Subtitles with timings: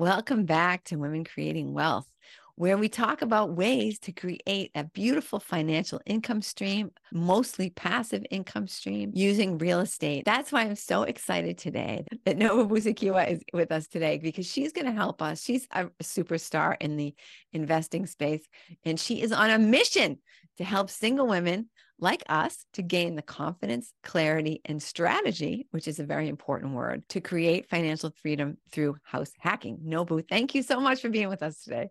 [0.00, 2.06] Welcome back to Women Creating Wealth,
[2.54, 8.68] where we talk about ways to create a beautiful financial income stream, mostly passive income
[8.68, 10.24] stream using real estate.
[10.24, 14.70] That's why I'm so excited today that Nobu Musekiwa is with us today because she's
[14.70, 15.42] going to help us.
[15.42, 17.12] She's a superstar in the
[17.52, 18.46] investing space,
[18.84, 20.20] and she is on a mission
[20.58, 21.70] to help single women
[22.00, 27.08] like us to gain the confidence, clarity, and strategy, which is a very important word,
[27.08, 29.78] to create financial freedom through house hacking.
[29.84, 31.88] Nobu, thank you so much for being with us today.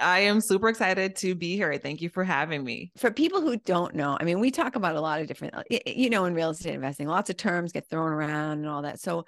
[0.00, 1.76] I am super excited to be here.
[1.78, 2.92] Thank you for having me.
[2.96, 5.54] For people who don't know, I mean, we talk about a lot of different,
[5.86, 9.00] you know, in real estate investing, lots of terms get thrown around and all that.
[9.00, 9.26] So,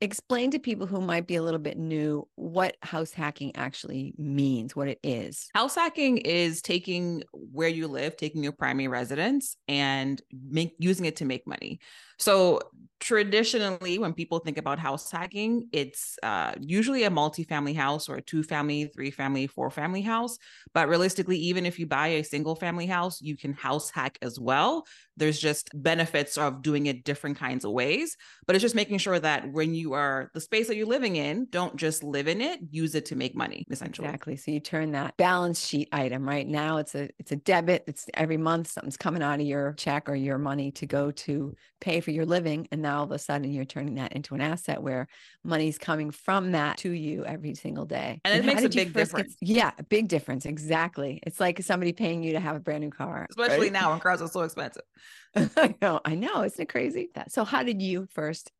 [0.00, 4.74] explain to people who might be a little bit new what house hacking actually means,
[4.74, 5.48] what it is.
[5.54, 11.16] House hacking is taking where you live, taking your primary residence and make using it
[11.16, 11.80] to make money.
[12.18, 12.60] So
[13.00, 18.22] traditionally, when people think about house hacking, it's uh, usually a multi-family house or a
[18.22, 20.38] two-family, three-family, four-family house.
[20.74, 24.86] But realistically, even if you buy a single-family house, you can house hack as well.
[25.16, 28.16] There's just benefits of doing it different kinds of ways.
[28.46, 31.46] But it's just making sure that when you are the space that you're living in,
[31.50, 34.06] don't just live in it, use it to make money, essentially.
[34.06, 34.36] Exactly.
[34.36, 36.78] So you turn that balance sheet item right now.
[36.78, 37.84] It's a it's a debit.
[37.86, 41.54] It's every month something's coming out of your check or your money to go to
[41.80, 42.68] pay for your living.
[42.70, 45.06] And now all of a sudden you're turning that into an asset where
[45.44, 48.20] money's coming from that to you every single day.
[48.24, 49.36] And it makes a big difference.
[49.40, 50.44] Get, yeah, a big difference.
[50.44, 51.20] Exactly.
[51.22, 53.28] It's like somebody paying you to have a brand new car.
[53.30, 53.72] Especially right?
[53.72, 54.82] now when cars are so expensive.
[55.36, 56.42] I know, I know.
[56.42, 57.10] Isn't it crazy?
[57.28, 58.50] So how did you first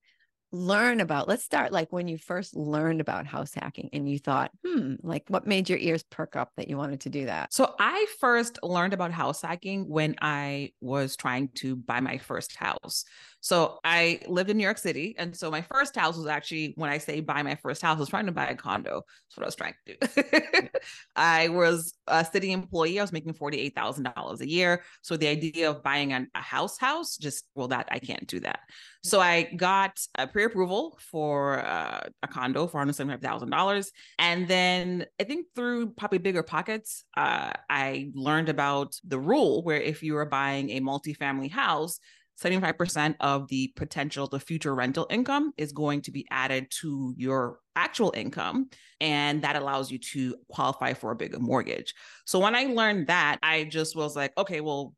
[0.53, 4.51] learn about let's start like when you first learned about house hacking and you thought
[4.67, 7.73] hmm like what made your ears perk up that you wanted to do that so
[7.79, 13.05] i first learned about house hacking when i was trying to buy my first house
[13.41, 15.15] so I lived in New York City.
[15.19, 18.01] And so my first house was actually, when I say buy my first house, I
[18.01, 19.03] was trying to buy a condo.
[19.03, 20.69] That's what I was trying to do.
[21.17, 22.99] I was a city employee.
[22.99, 24.83] I was making $48,000 a year.
[25.03, 28.41] So the idea of buying a, a house house, just, well, that I can't do
[28.41, 28.61] that.
[29.03, 33.87] So I got a pre-approval for uh, a condo for $175,000.
[34.19, 40.03] And then I think through probably BiggerPockets, uh, I learned about the rule where if
[40.03, 41.99] you are buying a multifamily house,
[42.43, 47.59] 75% of the potential, the future rental income is going to be added to your
[47.77, 48.71] actual income.
[49.01, 51.95] And that allows you to qualify for a bigger mortgage.
[52.27, 54.95] So when I learned that, I just was like, okay, well,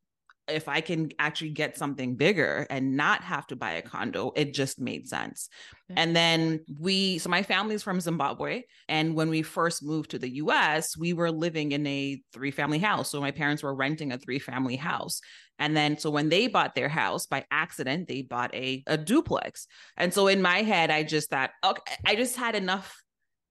[0.49, 4.55] if I can actually get something bigger and not have to buy a condo, it
[4.55, 5.49] just made sense.
[5.97, 8.63] And then we, so my family's from Zimbabwe.
[8.89, 12.79] And when we first moved to the US, we were living in a three family
[12.79, 13.11] house.
[13.11, 15.21] So my parents were renting a three family house.
[15.63, 19.69] And then, so when they bought their house by accident, they bought a, a duplex.
[19.97, 23.01] And so in my head, I just thought, okay, I just had enough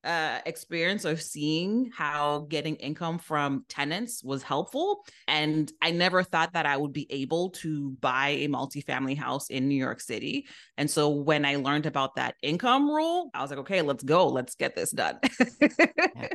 [0.04, 5.06] uh, experience of seeing how getting income from tenants was helpful.
[5.28, 9.68] And I never thought that I would be able to buy a multifamily house in
[9.68, 10.48] New York City.
[10.78, 14.28] And so when I learned about that income rule, I was like, okay, let's go.
[14.28, 15.20] Let's get this done.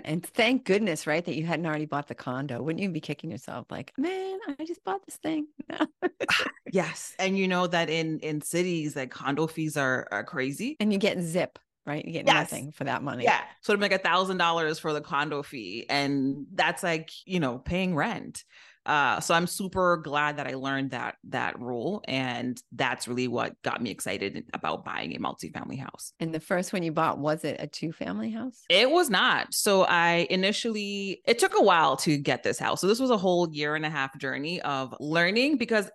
[0.05, 2.62] and thank goodness, right, that you hadn't already bought the condo.
[2.62, 5.49] Wouldn't you be kicking yourself like, man, I just bought this thing?
[6.72, 7.15] yes.
[7.19, 10.76] And you know that in in cities, like condo fees are, are crazy.
[10.78, 12.04] And you get zip right?
[12.04, 12.34] You get yes.
[12.34, 13.24] nothing for that money.
[13.24, 13.41] Yeah.
[13.62, 15.86] So to make a thousand dollars for the condo fee.
[15.88, 18.44] And that's like, you know, paying rent.
[18.86, 23.60] Uh, so I'm super glad that I learned that that rule, and that's really what
[23.62, 26.12] got me excited about buying a multifamily house.
[26.20, 28.62] And the first one you bought was it a two family house?
[28.70, 29.52] It was not.
[29.52, 32.80] So I initially it took a while to get this house.
[32.80, 35.91] So this was a whole year and a half journey of learning because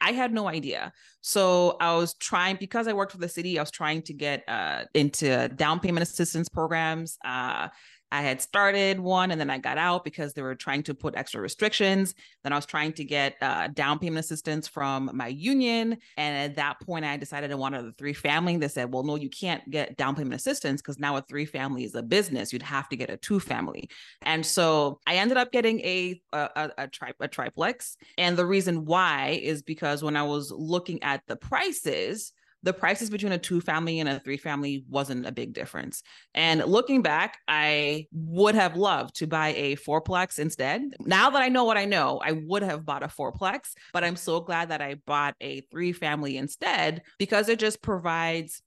[0.00, 0.92] I had no idea.
[1.20, 3.58] So I was trying because I worked for the city.
[3.58, 7.18] I was trying to get uh, into down payment assistance programs.
[7.24, 7.68] Uh,
[8.12, 11.16] I had started one and then I got out because they were trying to put
[11.16, 12.14] extra restrictions.
[12.42, 15.98] Then I was trying to get uh, down payment assistance from my union.
[16.16, 18.56] And at that point, I decided I wanted a three family.
[18.56, 21.84] They said, well, no, you can't get down payment assistance because now a three family
[21.84, 22.52] is a business.
[22.52, 23.90] You'd have to get a two family.
[24.22, 27.96] And so I ended up getting a, a, a, a, tri- a triplex.
[28.18, 32.32] And the reason why is because when I was looking at the prices,
[32.66, 36.02] the prices between a two family and a three family wasn't a big difference.
[36.34, 40.82] And looking back, I would have loved to buy a fourplex instead.
[41.00, 44.16] Now that I know what I know, I would have bought a fourplex, but I'm
[44.16, 48.62] so glad that I bought a three family instead because it just provides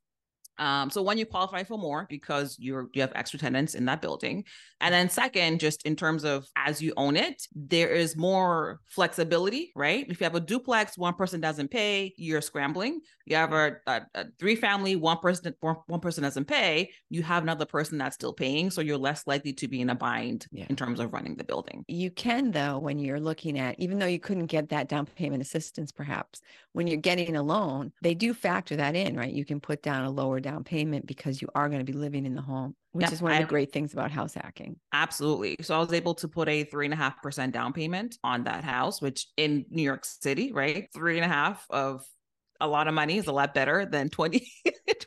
[0.59, 4.01] Um, so when you qualify for more because you're you have extra tenants in that
[4.01, 4.43] building,
[4.81, 9.71] and then second, just in terms of as you own it, there is more flexibility,
[9.75, 10.05] right?
[10.09, 12.99] If you have a duplex, one person doesn't pay, you're scrambling.
[13.25, 17.43] You have a, a, a three family, one person one person doesn't pay, you have
[17.43, 20.65] another person that's still paying, so you're less likely to be in a bind yeah.
[20.69, 21.85] in terms of running the building.
[21.87, 25.41] You can though when you're looking at even though you couldn't get that down payment
[25.41, 26.41] assistance, perhaps
[26.73, 29.31] when you're getting a loan, they do factor that in, right?
[29.31, 32.25] You can put down a lower down payment because you are going to be living
[32.25, 34.75] in the home which yep, is one of the great things about house hacking.
[34.93, 35.57] Absolutely.
[35.61, 38.45] So I was able to put a three and a half percent down payment on
[38.45, 40.87] that house, which in New York City, right?
[40.93, 42.03] Three and a half of
[42.61, 44.45] a lot of money is a lot better than 20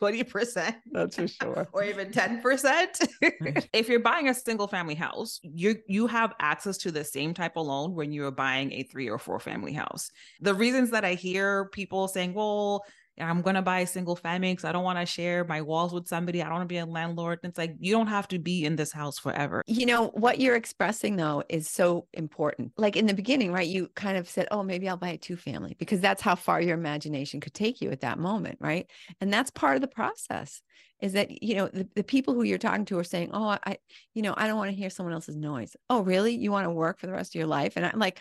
[0.25, 3.09] percent that's for sure or even 10%
[3.73, 7.57] if you're buying a single family house you you have access to the same type
[7.57, 10.11] of loan when you're buying a three or four family house
[10.41, 12.83] the reasons that i hear people saying well
[13.21, 15.93] I'm going to buy a single family because I don't want to share my walls
[15.93, 16.41] with somebody.
[16.41, 17.41] I don't want to be a landlord.
[17.43, 19.63] And it's like, you don't have to be in this house forever.
[19.67, 22.73] You know, what you're expressing though is so important.
[22.77, 23.69] Like in the beginning, right?
[23.69, 26.61] You kind of said, oh, maybe I'll buy a two family because that's how far
[26.61, 28.59] your imagination could take you at that moment.
[28.61, 28.87] Right.
[29.21, 30.63] And that's part of the process
[31.03, 33.77] is that you know the, the people who you're talking to are saying oh i
[34.15, 35.77] you know i don't want to hear someone else's noise.
[35.91, 36.35] Oh really?
[36.35, 37.75] You want to work for the rest of your life?
[37.77, 38.21] And i'm like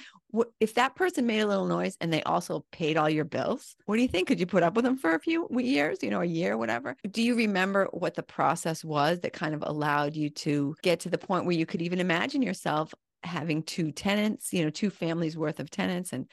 [0.60, 3.96] if that person made a little noise and they also paid all your bills what
[3.96, 4.28] do you think?
[4.28, 6.98] Could you put up with them for a few years you know a year whatever?
[7.10, 11.10] Do you remember what the process was that kind of allowed you to get to
[11.10, 12.94] the point where you could even imagine yourself
[13.24, 16.26] having two tenants you know two families worth of tenants and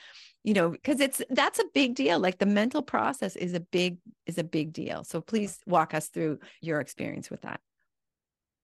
[0.44, 3.99] you know because it's that's a big deal like the mental process is a big
[4.26, 5.05] is a big deal.
[5.05, 7.61] So please walk us through your experience with that.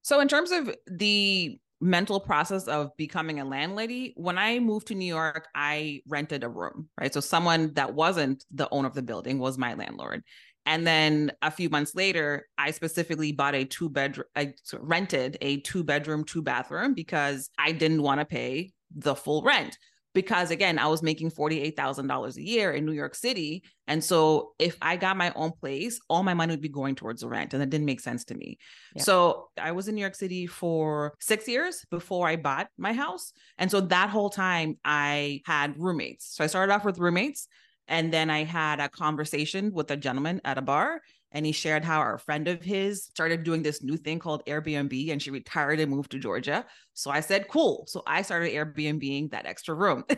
[0.03, 4.95] So in terms of the mental process of becoming a landlady when i moved to
[4.95, 7.13] new york i rented a room right?
[7.13, 10.23] So someone that wasn't the owner of the building was my landlord.
[10.67, 15.61] And then a few months later i specifically bought a two bedroom i rented a
[15.61, 19.77] two bedroom two bathroom because i didn't want to pay the full rent
[20.15, 23.65] because again, I was making $48,000 a year in New York City.
[23.87, 27.21] And so if I got my own place, all my money would be going towards
[27.21, 27.53] the rent.
[27.53, 28.59] And that didn't make sense to me.
[28.95, 29.03] Yeah.
[29.03, 33.33] So I was in New York City for six years before I bought my house.
[33.59, 36.35] And so that whole time I had roommates.
[36.35, 37.49] So I started off with roommates.
[37.87, 41.03] And then I had a conversation with a gentleman at a bar
[41.35, 45.11] and he shared how a friend of his started doing this new thing called Airbnb
[45.11, 46.65] and she retired and moved to Georgia.
[46.95, 47.85] So I said, cool.
[47.89, 50.05] So I started Airbnb that extra room.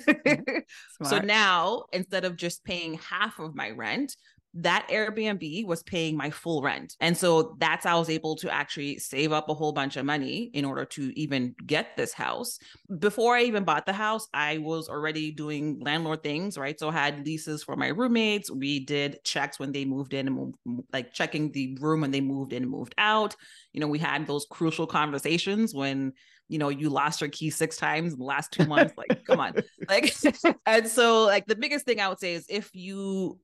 [0.97, 1.05] Mm-hmm.
[1.05, 4.17] so now instead of just paying half of my rent,
[4.59, 6.97] that Airbnb was paying my full rent.
[7.01, 10.07] And so that's how I was able to actually save up a whole bunch of
[10.07, 12.59] money in order to even get this house.
[12.99, 16.79] Before I even bought the house, I was already doing landlord things, right?
[16.81, 18.51] So I had leases for my roommates.
[18.51, 20.57] We did checks when they moved in and moved,
[20.91, 23.37] like checking the room when they moved in and moved out.
[23.75, 26.15] You know, we had those crucial conversations when
[26.49, 29.41] you know you lost your key six times in the last two months like come
[29.41, 29.53] on
[29.89, 30.15] like
[30.67, 33.37] and so like the biggest thing i would say is if you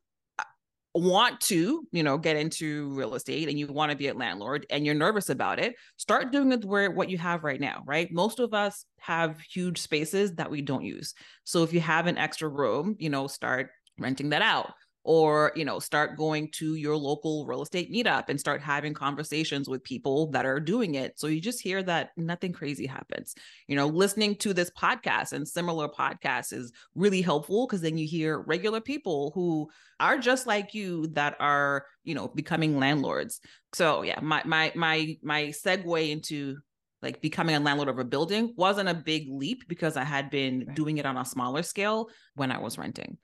[0.95, 4.67] want to, you know, get into real estate and you want to be a landlord
[4.71, 8.13] and you're nervous about it, start doing it where what you have right now, right?
[8.13, 11.15] Most of us have huge spaces that we don't use.
[11.45, 14.73] So if you have an extra room, you know, start renting that out
[15.05, 19.69] or you know start going to your local real estate meetup and start having conversations
[19.69, 23.35] with people that are doing it so you just hear that nothing crazy happens
[23.67, 28.07] you know listening to this podcast and similar podcasts is really helpful because then you
[28.07, 29.69] hear regular people who
[30.01, 33.41] are just like you that are you know becoming landlords
[33.73, 36.57] so yeah my my my my segue into
[37.03, 40.65] like becoming a landlord of a building wasn't a big leap because I had been
[40.67, 40.77] right.
[40.77, 43.19] doing it on a smaller scale when I was renting.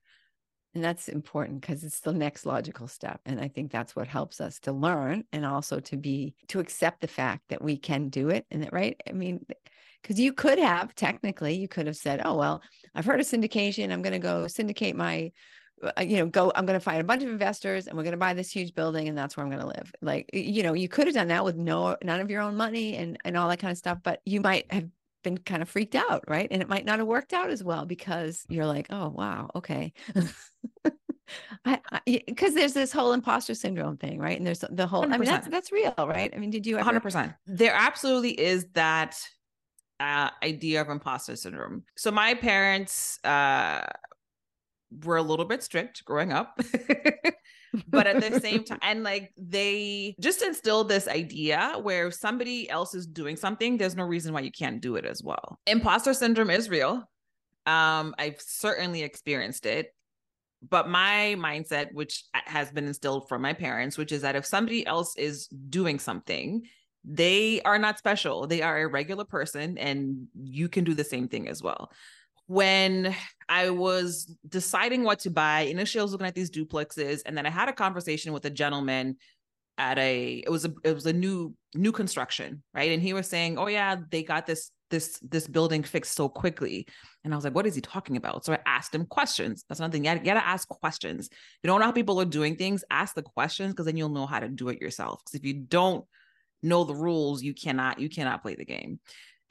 [0.75, 3.21] And that's important because it's the next logical step.
[3.25, 7.01] And I think that's what helps us to learn and also to be, to accept
[7.01, 8.47] the fact that we can do it.
[8.51, 9.01] And that, right?
[9.09, 9.45] I mean,
[10.03, 12.63] because you could have technically, you could have said, oh, well,
[12.95, 13.91] I've heard of syndication.
[13.91, 15.33] I'm going to go syndicate my,
[15.83, 18.13] uh, you know, go, I'm going to find a bunch of investors and we're going
[18.13, 19.93] to buy this huge building and that's where I'm going to live.
[20.03, 22.97] Like, you know, you could have done that with no, none of your own money
[22.97, 24.89] and, and all that kind of stuff, but you might have
[25.29, 26.49] been kind of freaked out, right?
[26.51, 29.93] And it might not have worked out as well because you're like, oh, wow, okay.
[32.05, 34.39] because there's this whole imposter syndrome thing, right?
[34.39, 35.13] And there's the whole, 100%.
[35.13, 36.33] I mean, that's, that's real, right?
[36.35, 36.99] I mean, did you ever?
[37.01, 37.35] 100%.
[37.47, 39.19] There absolutely is that
[40.01, 41.85] uh, idea of imposter syndrome.
[41.97, 43.85] So my parents uh,
[45.05, 46.59] were a little bit strict growing up.
[47.89, 52.69] but at the same time and like they just instilled this idea where if somebody
[52.71, 56.15] else is doing something there's no reason why you can't do it as well imposter
[56.15, 57.03] syndrome is real
[57.67, 59.93] um i've certainly experienced it
[60.69, 64.87] but my mindset, which has been instilled from my parents, which is that if somebody
[64.87, 66.63] else is doing something,
[67.05, 68.47] they are not special.
[68.47, 71.93] They are a regular person, and you can do the same thing as well.
[72.49, 73.15] When
[73.49, 77.47] I was deciding what to buy, initially I was looking at these duplexes, and then
[77.47, 79.17] I had a conversation with a gentleman
[79.79, 82.91] at a it was a it was a new new construction, right?
[82.91, 86.87] And he was saying, "Oh yeah, they got this this this building fixed so quickly."
[87.23, 89.65] And I was like, "What is he talking about?" So I asked him questions.
[89.69, 90.05] That's another thing.
[90.05, 91.29] You gotta, you gotta ask questions.
[91.63, 92.83] You don't know how people are doing things.
[92.91, 95.21] Ask the questions because then you'll know how to do it yourself.
[95.25, 96.05] Because if you don't
[96.63, 99.01] know the rules, you cannot you cannot play the game.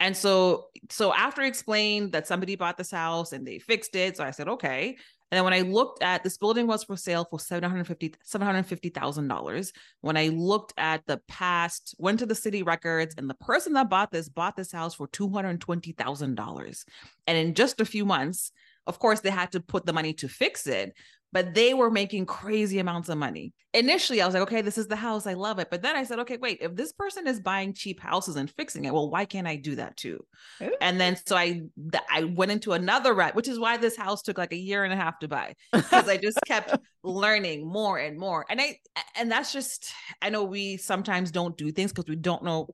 [0.00, 4.24] And so so after explained that somebody bought this house and they fixed it, so
[4.24, 4.96] I said, "Okay."
[5.30, 8.16] And then when I looked at this building was for sale for $750,000.
[8.24, 13.74] $750, when I looked at the past, went to the city records, and the person
[13.74, 16.84] that bought this bought this house for $220,000.
[17.26, 18.52] And in just a few months,
[18.86, 20.94] of course, they had to put the money to fix it,
[21.32, 23.52] but they were making crazy amounts of money.
[23.74, 25.26] Initially, I was like, okay, this is the house.
[25.26, 25.68] I love it.
[25.70, 28.86] But then I said, okay, wait, if this person is buying cheap houses and fixing
[28.86, 30.24] it, well, why can't I do that too?
[30.62, 30.74] Ooh.
[30.80, 31.62] And then so I
[32.10, 34.92] I went into another rat, which is why this house took like a year and
[34.92, 38.46] a half to buy because I just kept learning more and more.
[38.48, 38.78] And I
[39.16, 39.92] and that's just
[40.22, 42.68] I know we sometimes don't do things because we don't know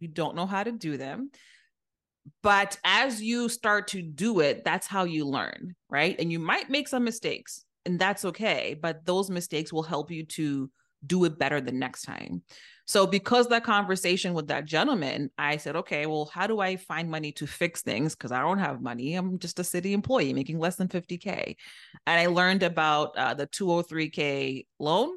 [0.00, 1.30] we don't know how to do them
[2.42, 6.70] but as you start to do it that's how you learn right and you might
[6.70, 10.70] make some mistakes and that's okay but those mistakes will help you to
[11.06, 12.42] do it better the next time.
[12.84, 17.08] So because that conversation with that gentleman i said okay well how do i find
[17.08, 18.14] money to fix things?
[18.14, 19.14] Because i don't have money.
[19.14, 21.56] I'm just a city employee making less than 50k
[22.06, 25.16] and i learned about uh, the 203k loan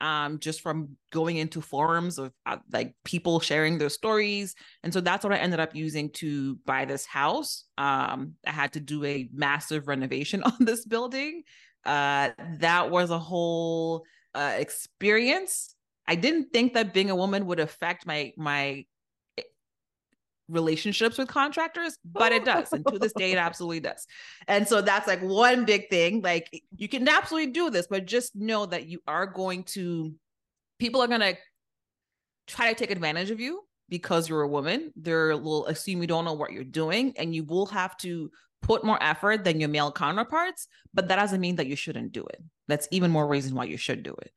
[0.00, 4.54] um, just from going into forums of uh, like people sharing their stories.
[4.82, 7.64] And so that's what I ended up using to buy this house.
[7.76, 11.42] Um, I had to do a massive renovation on this building
[11.84, 15.74] uh, that was a whole uh, experience.
[16.06, 18.84] I didn't think that being a woman would affect my my
[19.38, 19.42] eh,
[20.48, 22.72] relationships with contractors, but it does.
[22.72, 24.06] And to this day, it absolutely does.
[24.48, 26.20] And so that's like one big thing.
[26.20, 30.14] Like you can absolutely do this, but just know that you are going to,
[30.78, 31.36] people are going to
[32.46, 34.92] try to take advantage of you because you're a woman.
[34.96, 38.30] They will assume you don't know what you're doing, and you will have to
[38.62, 42.24] put more effort than your male counterparts, but that doesn't mean that you shouldn't do
[42.24, 42.42] it.
[42.68, 44.32] That's even more reason why you should do it.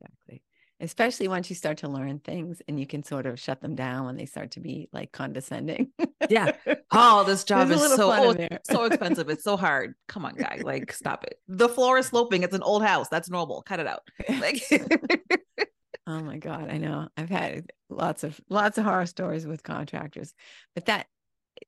[0.00, 0.42] Exactly.
[0.80, 4.06] Especially once you start to learn things and you can sort of shut them down
[4.06, 5.92] when they start to be like condescending.
[6.28, 6.52] yeah.
[6.96, 9.28] Oh, this job is so oh, so expensive.
[9.28, 9.96] It's so hard.
[10.06, 10.60] Come on, guy.
[10.62, 11.40] Like, stop it.
[11.48, 12.44] The floor is sloping.
[12.44, 13.08] It's an old house.
[13.08, 13.62] That's normal.
[13.62, 14.02] Cut it out.
[14.28, 14.62] Like
[16.06, 16.70] Oh my God.
[16.70, 17.08] I know.
[17.16, 20.34] I've had lots of lots of horror stories with contractors.
[20.76, 21.06] But that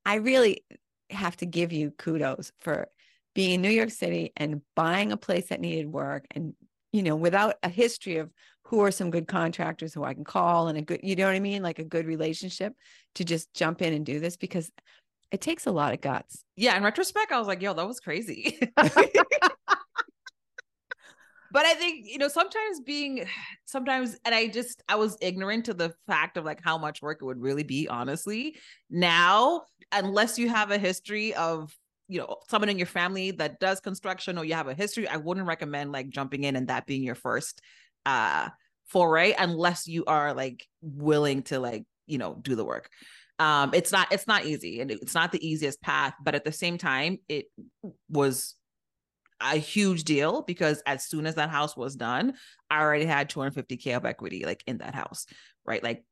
[0.04, 0.64] I really
[1.10, 2.88] have to give you kudos for
[3.34, 6.54] being in New York City and buying a place that needed work and
[6.92, 8.30] you know without a history of
[8.64, 11.34] who are some good contractors who I can call and a good you know what
[11.34, 12.72] I mean like a good relationship
[13.16, 14.70] to just jump in and do this because
[15.32, 16.44] it takes a lot of guts.
[16.56, 18.58] Yeah, in retrospect I was like, yo, that was crazy.
[21.56, 23.26] but I think, you know, sometimes being
[23.64, 27.22] sometimes and I just I was ignorant to the fact of like how much work
[27.22, 28.56] it would really be, honestly.
[28.90, 31.74] Now unless you have a history of
[32.08, 35.16] you know someone in your family that does construction or you have a history i
[35.16, 37.60] wouldn't recommend like jumping in and that being your first
[38.04, 38.48] uh
[38.86, 42.90] foray unless you are like willing to like you know do the work
[43.38, 46.52] um it's not it's not easy and it's not the easiest path but at the
[46.52, 47.46] same time it
[48.08, 48.55] was
[49.40, 52.34] a huge deal because as soon as that house was done
[52.70, 55.26] i already had 250k of equity like in that house
[55.64, 56.04] right like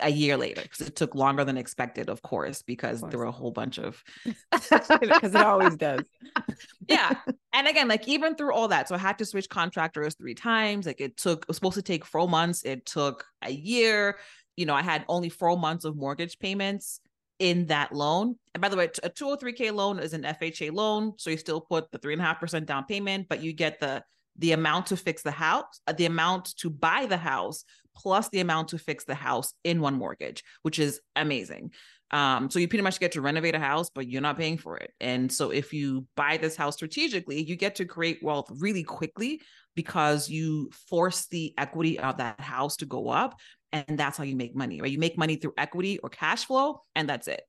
[0.00, 3.10] a year later because it took longer than expected, of course, because of course.
[3.12, 4.02] there were a whole bunch of
[4.50, 6.02] because it always does.
[6.88, 7.14] yeah.
[7.52, 10.86] And again, like even through all that, so I had to switch contractors three times.
[10.86, 12.64] Like it took, it was supposed to take four months.
[12.64, 14.18] It took a year.
[14.56, 17.00] You know, I had only four months of mortgage payments
[17.44, 18.36] in that loan.
[18.54, 21.12] And by the way, a 203k loan is an FHA loan.
[21.18, 23.78] So you still put the three and a half percent down payment, but you get
[23.80, 24.02] the
[24.38, 28.40] the amount to fix the house, uh, the amount to buy the house, plus the
[28.40, 31.70] amount to fix the house in one mortgage, which is amazing.
[32.10, 34.76] Um, so you pretty much get to renovate a house, but you're not paying for
[34.78, 34.92] it.
[35.00, 39.40] And so if you buy this house strategically, you get to create wealth really quickly
[39.74, 43.38] because you force the equity of that house to go up.
[43.74, 44.90] And that's how you make money, right?
[44.90, 47.42] You make money through equity or cash flow, and that's it.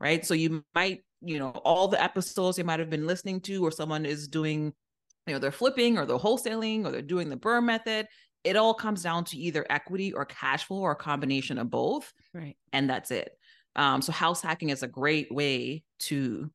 [0.00, 0.26] Right.
[0.26, 3.70] So you might, you know, all the episodes you might have been listening to, or
[3.70, 4.72] someone is doing
[5.26, 8.06] you know they're flipping or they're wholesaling or they're doing the BRRRR method
[8.44, 12.12] it all comes down to either equity or cash flow or a combination of both
[12.32, 13.36] right and that's it
[13.74, 16.48] um, so house hacking is a great way to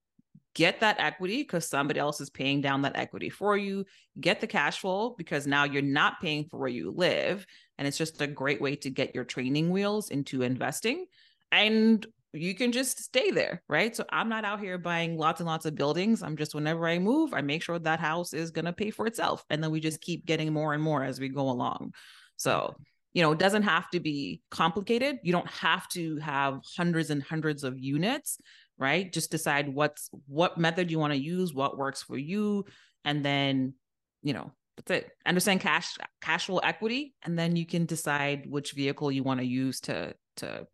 [0.53, 3.85] get that equity because somebody else is paying down that equity for you.
[4.19, 7.45] Get the cash flow because now you're not paying for where you live.
[7.81, 11.07] And it's just a great way to get your training wheels into investing.
[11.51, 13.95] And you can just stay there, right?
[13.95, 16.21] So I'm not out here buying lots and lots of buildings.
[16.21, 19.07] I'm just whenever I move, I make sure that house is going to pay for
[19.07, 19.43] itself.
[19.50, 21.95] And then we just keep getting more and more as we go along.
[22.38, 22.75] So,
[23.13, 25.17] you know, it doesn't have to be complicated.
[25.23, 28.38] You don't have to have hundreds and hundreds of units
[28.81, 29.13] right?
[29.13, 32.65] Just decide what's what method you want to use, what works for you,
[33.05, 33.75] and then,
[34.23, 35.11] you know, that's it.
[35.25, 39.45] Understand cash cash flow equity, and then you can decide which vehicle you want to
[39.45, 40.67] use to to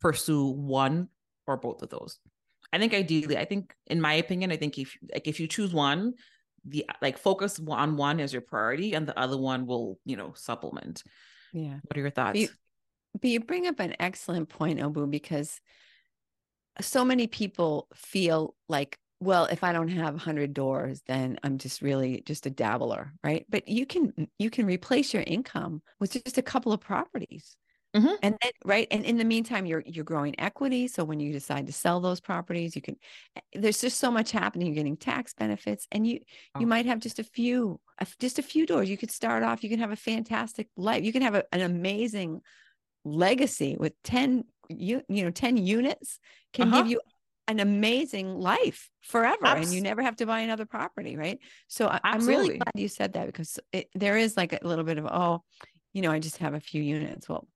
[0.00, 1.08] pursue one
[1.46, 2.18] or both of those.
[2.72, 5.72] I think ideally, I think in my opinion, I think if like if you choose
[5.72, 6.14] one,
[6.64, 10.32] the like focus on one as your priority, and the other one will you know
[10.34, 11.02] supplement.
[11.52, 11.78] Yeah.
[11.82, 12.32] What are your thoughts?
[12.34, 12.48] But you,
[13.20, 15.60] but you bring up an excellent point, Nobu, because
[16.80, 21.82] so many people feel like well if i don't have 100 doors then i'm just
[21.82, 26.38] really just a dabbler right but you can you can replace your income with just
[26.38, 27.56] a couple of properties
[27.96, 28.14] mm-hmm.
[28.22, 31.66] and then right and in the meantime you're you're growing equity so when you decide
[31.66, 32.96] to sell those properties you can
[33.36, 36.20] eh, there's just so much happening you're getting tax benefits and you
[36.54, 36.60] oh.
[36.60, 37.80] you might have just a few
[38.20, 41.12] just a few doors you could start off you can have a fantastic life you
[41.12, 42.40] can have a, an amazing
[43.04, 46.18] legacy with 10 you you know 10 units
[46.52, 46.82] can uh-huh.
[46.82, 47.00] give you
[47.48, 51.38] an amazing life forever and you never have to buy another property right?
[51.66, 54.84] So I, am really glad you said that because it, there is like a little
[54.84, 55.42] bit of oh
[55.92, 57.28] you know i just have a few units.
[57.28, 57.48] Well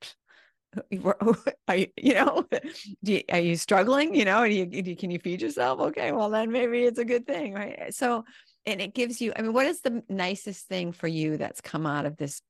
[1.69, 2.47] are you, you know
[3.03, 5.79] you, are you struggling you know you, you, can you feed yourself?
[5.81, 7.95] Okay well then maybe it's a good thing right?
[7.95, 8.25] So
[8.67, 11.87] and it gives you i mean what is the nicest thing for you that's come
[11.87, 12.41] out of this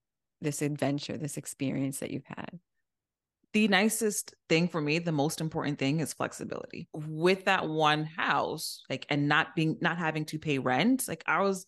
[0.41, 2.51] this adventure this experience that you've had
[3.52, 6.88] the nicest thing for me, the most important thing is flexibility.
[6.94, 11.42] With that one house, like and not being not having to pay rent, like I
[11.42, 11.66] was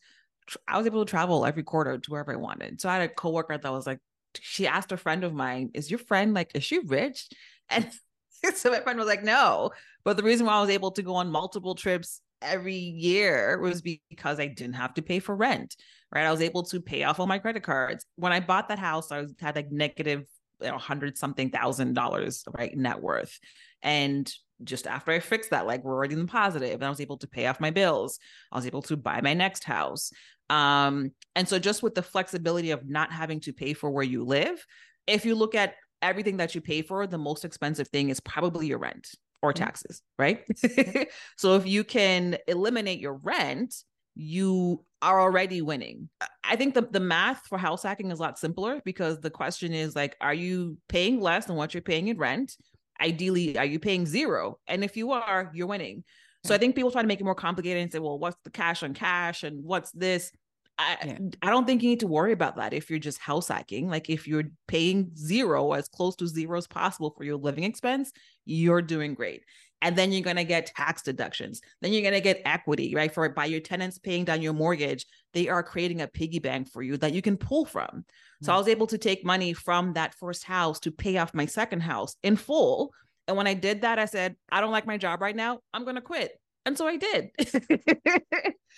[0.67, 2.81] I was able to travel every quarter to wherever I wanted.
[2.81, 3.99] So I had a coworker that was like,
[4.41, 7.29] she asked a friend of mine, Is your friend like, is she rich?
[7.71, 7.91] And
[8.55, 9.71] so my friend was like, No.
[10.05, 13.81] But the reason why I was able to go on multiple trips every year was
[13.81, 15.77] because I didn't have to pay for rent,
[16.13, 16.27] right?
[16.27, 18.05] I was able to pay off all my credit cards.
[18.17, 20.25] When I bought that house, I was, had like negative
[20.61, 23.39] a hundred something thousand dollars right net worth.
[23.83, 24.31] And
[24.63, 27.19] just after i fixed that like we're already in the positive and i was able
[27.19, 28.19] to pay off my bills.
[28.53, 30.13] I was able to buy my next house.
[30.49, 34.25] Um and so just with the flexibility of not having to pay for where you
[34.25, 34.65] live
[35.07, 38.67] if you look at everything that you pay for the most expensive thing is probably
[38.67, 39.09] your rent
[39.43, 39.65] or mm-hmm.
[39.65, 40.45] taxes right?
[41.37, 43.75] So if you can eliminate your rent
[44.15, 46.09] you are already winning.
[46.43, 49.73] I think the, the math for house hacking is a lot simpler because the question
[49.73, 52.57] is like, are you paying less than what you're paying in rent?
[53.01, 54.59] Ideally, are you paying zero?
[54.67, 56.05] And if you are, you're winning.
[56.45, 58.51] So I think people try to make it more complicated and say, well, what's the
[58.51, 60.31] cash on cash and what's this?
[60.77, 61.19] I, yeah.
[61.41, 63.89] I don't think you need to worry about that if you're just house hacking.
[63.89, 68.11] Like if you're paying zero as close to zero as possible for your living expense,
[68.45, 69.43] you're doing great
[69.85, 73.13] and then you're going to get tax deductions then you're going to get equity right
[73.13, 76.83] for by your tenants paying down your mortgage they are creating a piggy bank for
[76.83, 78.45] you that you can pull from mm-hmm.
[78.45, 81.47] so i was able to take money from that first house to pay off my
[81.47, 82.93] second house in full
[83.29, 85.85] and when i did that i said i don't like my job right now i'm
[85.85, 86.33] going to quit
[86.67, 87.31] and so i did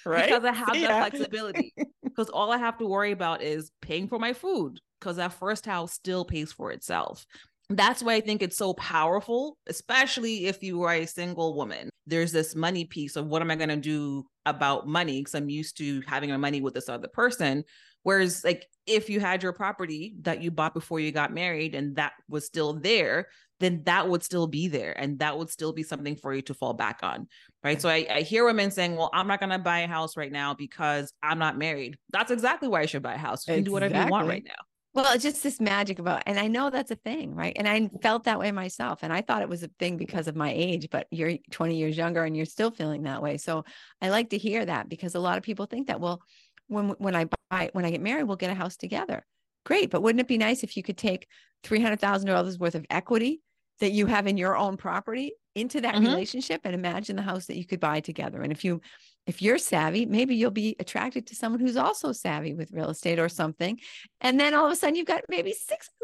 [0.05, 0.89] right because i have yeah.
[0.89, 1.73] that flexibility
[2.05, 5.67] because all i have to worry about is paying for my food because that first
[5.67, 7.27] house still pays for itself
[7.69, 11.91] that's why I think it's so powerful, especially if you are a single woman.
[12.07, 15.21] There's this money piece of what am I going to do about money?
[15.21, 17.65] Because I'm used to having my money with this other person.
[18.07, 21.97] Whereas, like, if you had your property that you bought before you got married and
[21.97, 23.27] that was still there,
[23.59, 26.55] then that would still be there and that would still be something for you to
[26.55, 27.27] fall back on.
[27.65, 27.83] Right.
[27.83, 30.31] So I, I hear women saying, well, I'm not going to buy a house right
[30.31, 31.99] now because I'm not married.
[32.11, 33.45] That's exactly why I should buy a house.
[33.49, 34.63] You can do whatever you want right now.
[34.95, 37.55] Well, it's just this magic about, and I know that's a thing, right?
[37.57, 39.01] And I felt that way myself.
[39.03, 41.99] And I thought it was a thing because of my age, but you're 20 years
[41.99, 43.37] younger and you're still feeling that way.
[43.37, 43.65] So
[44.01, 46.23] I like to hear that because a lot of people think that, well,
[46.69, 49.25] when, when I buy, when I get married, we'll get a house together.
[49.65, 49.91] Great.
[49.91, 51.27] But wouldn't it be nice if you could take
[51.65, 53.43] $300,000 worth of equity
[53.81, 56.07] that you have in your own property into that mm-hmm.
[56.07, 58.43] relationship and imagine the house that you could buy together.
[58.43, 58.81] And if you
[59.27, 63.19] if you're savvy, maybe you'll be attracted to someone who's also savvy with real estate
[63.19, 63.79] or something.
[64.21, 65.53] And then all of a sudden you've got maybe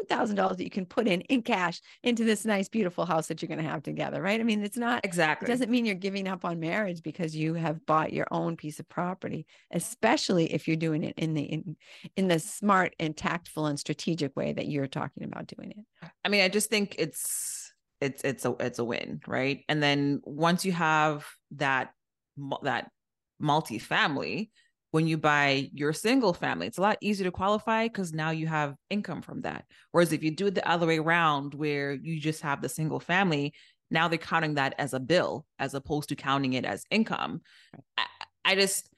[0.09, 3.47] $600,000 that you can put in in cash into this nice, beautiful house that you're
[3.47, 4.21] going to have together.
[4.21, 4.39] Right.
[4.39, 7.53] I mean, it's not exactly, it doesn't mean you're giving up on marriage because you
[7.53, 11.77] have bought your own piece of property, especially if you're doing it in the, in,
[12.17, 16.09] in the smart and tactful and strategic way that you're talking about doing it.
[16.25, 19.21] I mean, I just think it's, it's, it's a, it's a win.
[19.25, 19.63] Right.
[19.69, 21.93] And then once you have that
[22.63, 22.89] that
[23.43, 24.49] multifamily
[24.91, 28.47] when you buy your single family it's a lot easier to qualify because now you
[28.47, 29.65] have income from that.
[29.91, 32.99] Whereas if you do it the other way around where you just have the single
[32.99, 33.53] family
[33.93, 37.41] now they're counting that as a bill as opposed to counting it as income.
[37.97, 38.05] I,
[38.43, 38.89] I just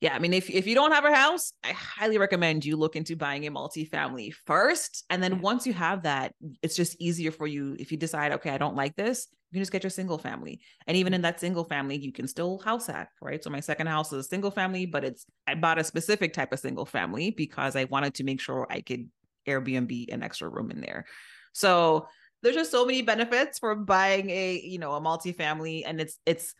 [0.00, 2.96] yeah, I mean, if if you don't have a house, I highly recommend you look
[2.96, 7.46] into buying a multifamily first, and then once you have that, it's just easier for
[7.46, 7.76] you.
[7.78, 10.60] If you decide, okay, I don't like this, you can just get your single family,
[10.86, 11.24] and even in mm-hmm.
[11.24, 13.44] that single family, you can still house hack, right?
[13.44, 16.52] So my second house is a single family, but it's I bought a specific type
[16.54, 19.10] of single family because I wanted to make sure I could
[19.46, 21.04] Airbnb an extra room in there.
[21.52, 22.06] So
[22.42, 26.54] there's just so many benefits for buying a you know a multifamily, and it's it's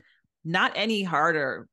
[0.44, 1.68] not any harder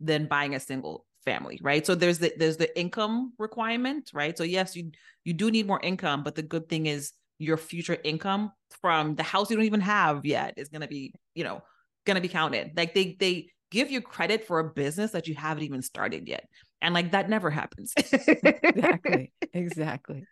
[0.00, 1.84] than buying a single family right?
[1.84, 4.36] So there's the there's the income requirement right?
[4.36, 4.90] So yes you
[5.24, 9.22] you do need more income but the good thing is your future income from the
[9.22, 11.62] house you don't even have yet is going to be you know
[12.06, 12.72] going to be counted.
[12.76, 16.48] Like they they give you credit for a business that you haven't even started yet.
[16.80, 17.92] And like that never happens.
[17.96, 19.32] Exactly.
[19.52, 20.26] Exactly.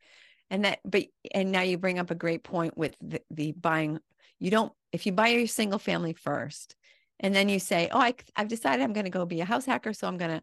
[0.50, 3.98] And that but and now you bring up a great point with the, the buying
[4.38, 6.76] you don't if you buy your single family first
[7.20, 9.64] and then you say oh I, i've decided i'm going to go be a house
[9.64, 10.42] hacker so i'm going to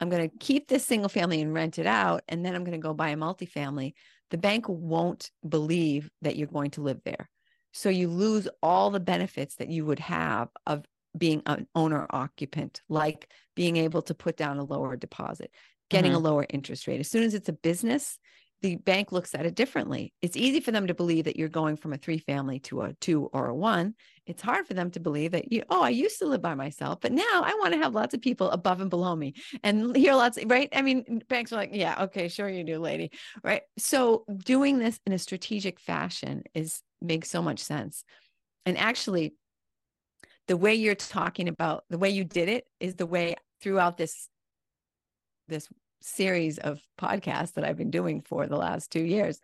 [0.00, 2.78] i'm going to keep this single family and rent it out and then i'm going
[2.78, 3.94] to go buy a multifamily.
[4.30, 7.30] The bank won't believe that you're going to live there.
[7.72, 10.84] So you lose all the benefits that you would have of
[11.16, 15.50] being an owner occupant like being able to put down a lower deposit
[15.90, 16.24] getting mm-hmm.
[16.24, 17.00] a lower interest rate.
[17.00, 18.18] As soon as it's a business
[18.60, 20.12] the bank looks at it differently.
[20.20, 22.92] It's easy for them to believe that you're going from a three family to a
[22.94, 23.94] two or a one.
[24.26, 27.00] It's hard for them to believe that you, oh, I used to live by myself,
[27.00, 30.14] but now I want to have lots of people above and below me and hear
[30.14, 30.68] lots, right?
[30.74, 33.10] I mean, banks are like, yeah, okay, sure you do, lady.
[33.42, 33.62] Right.
[33.78, 38.04] So doing this in a strategic fashion is makes so much sense.
[38.66, 39.34] And actually,
[40.48, 44.28] the way you're talking about the way you did it is the way throughout this
[45.46, 45.68] this
[46.00, 49.40] series of podcasts that I've been doing for the last two years.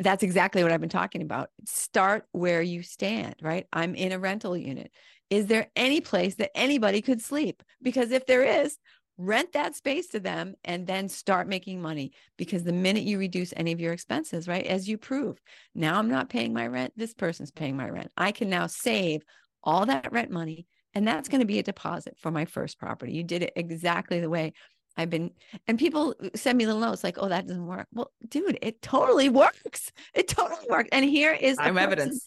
[0.00, 1.50] That's exactly what I've been talking about.
[1.66, 3.66] Start where you stand, right?
[3.72, 4.90] I'm in a rental unit.
[5.30, 7.62] Is there any place that anybody could sleep?
[7.80, 8.78] Because if there is,
[9.18, 12.12] rent that space to them and then start making money.
[12.36, 15.40] Because the minute you reduce any of your expenses, right, as you prove,
[15.74, 18.10] now I'm not paying my rent, this person's paying my rent.
[18.16, 19.22] I can now save
[19.62, 23.12] all that rent money and that's going to be a deposit for my first property.
[23.12, 24.52] You did it exactly the way
[24.96, 25.30] I've been,
[25.66, 27.86] and people send me little notes like, oh, that doesn't work.
[27.92, 29.92] Well, dude, it totally works.
[30.14, 30.90] It totally works.
[30.92, 32.24] And here is I'm person, evidence.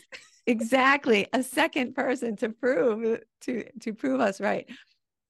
[0.47, 1.27] Exactly.
[1.33, 4.67] A second person to prove to to prove us right.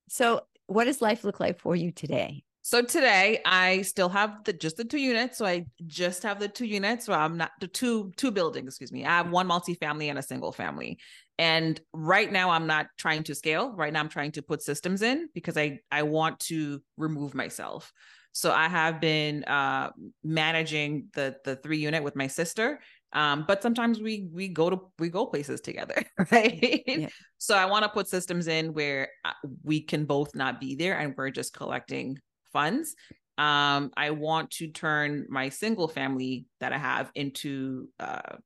[0.10, 2.44] So what does life look like for you today?
[2.66, 5.38] So today I still have the just the two units.
[5.38, 7.06] So I just have the two units.
[7.06, 9.06] So I'm not the two two buildings, excuse me.
[9.06, 10.98] I have one multifamily and a single family.
[11.38, 13.72] And right now I'm not trying to scale.
[13.74, 17.94] Right now I'm trying to put systems in because I I want to remove myself.
[18.32, 19.92] So I have been uh,
[20.24, 22.80] managing the the three unit with my sister.
[23.14, 26.82] Um, but sometimes we we go to we go places together, right?
[26.88, 27.10] Yeah.
[27.38, 30.98] So I want to put systems in where uh, we can both not be there
[30.98, 32.18] and we're just collecting
[32.56, 32.96] funds.
[33.38, 38.38] Um, I want to turn my single family that I have into uh,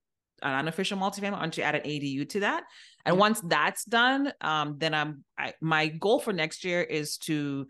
[0.41, 1.35] an unofficial multifamily.
[1.35, 2.63] I want to add an ADU to that.
[3.05, 3.19] And yeah.
[3.19, 7.67] once that's done, um, then I'm I, my goal for next year is to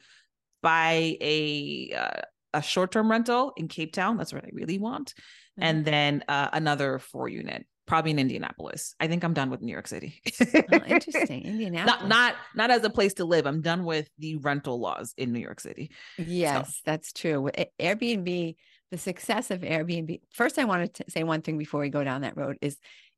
[0.64, 2.22] buy a uh,
[2.54, 4.16] a short term rental in Cape Town.
[4.16, 5.64] That's what I really want, mm-hmm.
[5.64, 8.96] and then uh, another four unit, probably in Indianapolis.
[9.02, 10.22] I think I'm done with New York City.
[10.42, 12.02] oh, interesting, Indianapolis.
[12.02, 13.46] Not not not as a place to live.
[13.46, 15.92] I'm done with the rental laws in New York City.
[16.18, 16.82] Yes, so.
[16.86, 17.50] that's true.
[17.54, 18.56] Eh, Airbnb
[18.92, 20.20] the success of Airbnb.
[20.32, 22.78] First, I want to say one thing before we go down that road is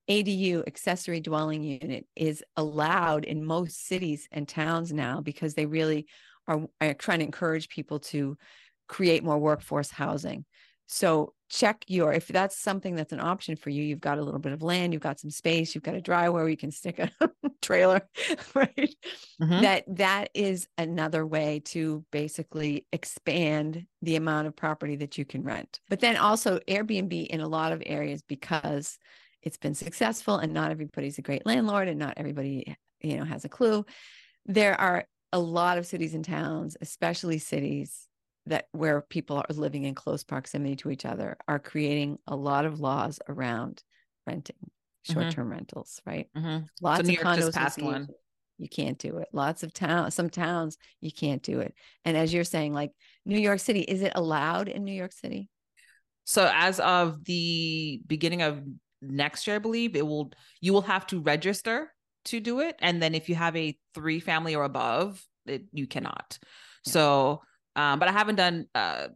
[0.10, 6.08] ADU, accessory dwelling unit, is allowed in most cities and towns now because they really
[6.48, 8.38] are, are trying to encourage people to
[8.88, 10.46] create more workforce housing.
[10.92, 13.82] So check your if that's something that's an option for you.
[13.82, 16.42] You've got a little bit of land, you've got some space, you've got a driveway
[16.42, 17.10] where you can stick a
[17.62, 18.02] trailer,
[18.54, 18.96] right?
[19.42, 19.62] Mm-hmm.
[19.62, 25.44] That that is another way to basically expand the amount of property that you can
[25.44, 25.80] rent.
[25.90, 28.98] But then also Airbnb in a lot of areas because
[29.44, 33.46] it's been successful and not everybody's a great landlord and not everybody you know has
[33.46, 33.86] a clue.
[34.46, 38.10] There are a lot of cities and towns, especially cities
[38.48, 42.66] that where people are living in close proximity to each other are creating a lot
[42.66, 43.84] of laws around
[44.26, 45.14] renting mm-hmm.
[45.14, 45.54] short-term mm-hmm.
[45.54, 46.64] rentals right mm-hmm.
[46.82, 48.08] lots so of condos passed one
[48.58, 51.74] you can't do it lots of towns some towns you can't do it
[52.06, 52.92] and as you're saying like
[53.26, 55.50] new york city is it allowed in new york city
[56.24, 58.62] so as of the beginning of
[59.02, 61.92] next year i believe it will you will have to register
[62.26, 62.76] to do it.
[62.80, 66.38] And then if you have a three family or above, it, you cannot.
[66.86, 66.92] Yeah.
[66.92, 67.42] So,
[67.76, 69.08] um, but I haven't done uh,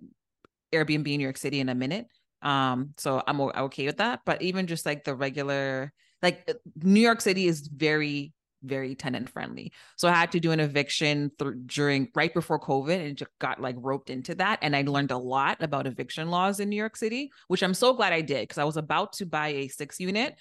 [0.73, 2.07] Airbnb in New York City in a minute.
[2.41, 4.21] Um, so I'm okay with that.
[4.25, 5.91] But even just like the regular,
[6.21, 9.71] like uh, New York City is very, very tenant friendly.
[9.97, 13.61] So I had to do an eviction th- during right before COVID and just got
[13.61, 14.59] like roped into that.
[14.61, 17.93] And I learned a lot about eviction laws in New York City, which I'm so
[17.93, 20.35] glad I did because I was about to buy a six unit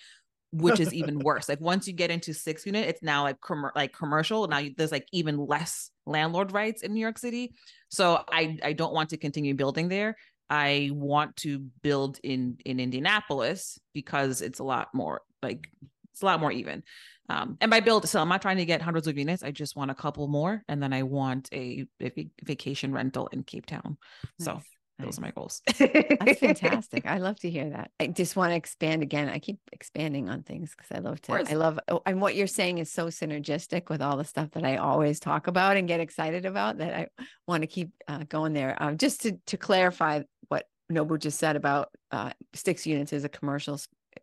[0.54, 1.48] which is even worse.
[1.48, 4.46] Like once you get into six unit, it's now like com- like commercial.
[4.46, 7.54] Now you, there's like even less landlord rights in New York City.
[7.88, 10.16] So I I don't want to continue building there.
[10.48, 15.70] I want to build in in Indianapolis because it's a lot more like
[16.12, 16.82] it's a lot more even.
[17.28, 19.42] Um, and by build, so I'm not trying to get hundreds of units.
[19.42, 23.42] I just want a couple more, and then I want a, a vacation rental in
[23.44, 23.96] Cape Town.
[24.38, 24.46] Nice.
[24.46, 24.60] So
[24.98, 25.60] those are my goals.
[25.78, 27.04] That's fantastic.
[27.06, 27.90] I love to hear that.
[27.98, 29.28] I just want to expand again.
[29.28, 31.32] I keep expanding on things because I love to.
[31.32, 34.64] I love, oh, and what you're saying is so synergistic with all the stuff that
[34.64, 36.78] I always talk about and get excited about.
[36.78, 37.08] That I
[37.48, 38.80] want to keep uh, going there.
[38.80, 43.28] Um, just to to clarify what Nobu just said about uh, six units is a
[43.28, 43.80] commercial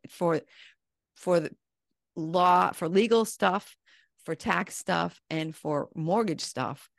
[0.09, 0.39] for
[1.17, 1.51] for the
[2.15, 3.75] law for legal stuff,
[4.23, 6.89] for tax stuff, and for mortgage stuff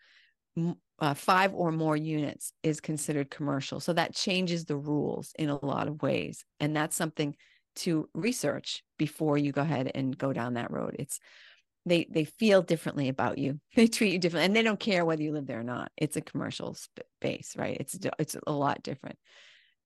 [0.98, 3.80] uh, five or more units is considered commercial.
[3.80, 6.44] So that changes the rules in a lot of ways.
[6.60, 7.34] And that's something
[7.76, 10.96] to research before you go ahead and go down that road.
[10.98, 11.18] It's
[11.84, 13.60] they they feel differently about you.
[13.74, 15.90] They treat you differently, and they don't care whether you live there or not.
[15.96, 17.76] It's a commercial space, right?
[17.80, 19.18] It's it's a lot different.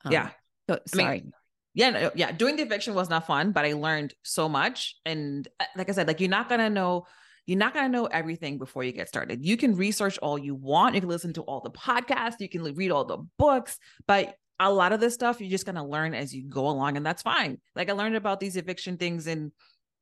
[0.04, 0.30] Um, yeah.
[0.68, 1.04] So, sorry.
[1.06, 1.32] I mean,
[1.74, 2.32] yeah, no, yeah.
[2.32, 4.96] Doing the eviction was not fun, but I learned so much.
[5.06, 7.06] And uh, like I said, like you're not gonna know
[7.46, 9.44] you're not going to know everything before you get started.
[9.44, 10.94] You can research all you want.
[10.94, 14.72] You can listen to all the podcasts, you can read all the books, but a
[14.72, 17.22] lot of this stuff you're just going to learn as you go along, and that's
[17.22, 17.58] fine.
[17.74, 19.52] Like I learned about these eviction things in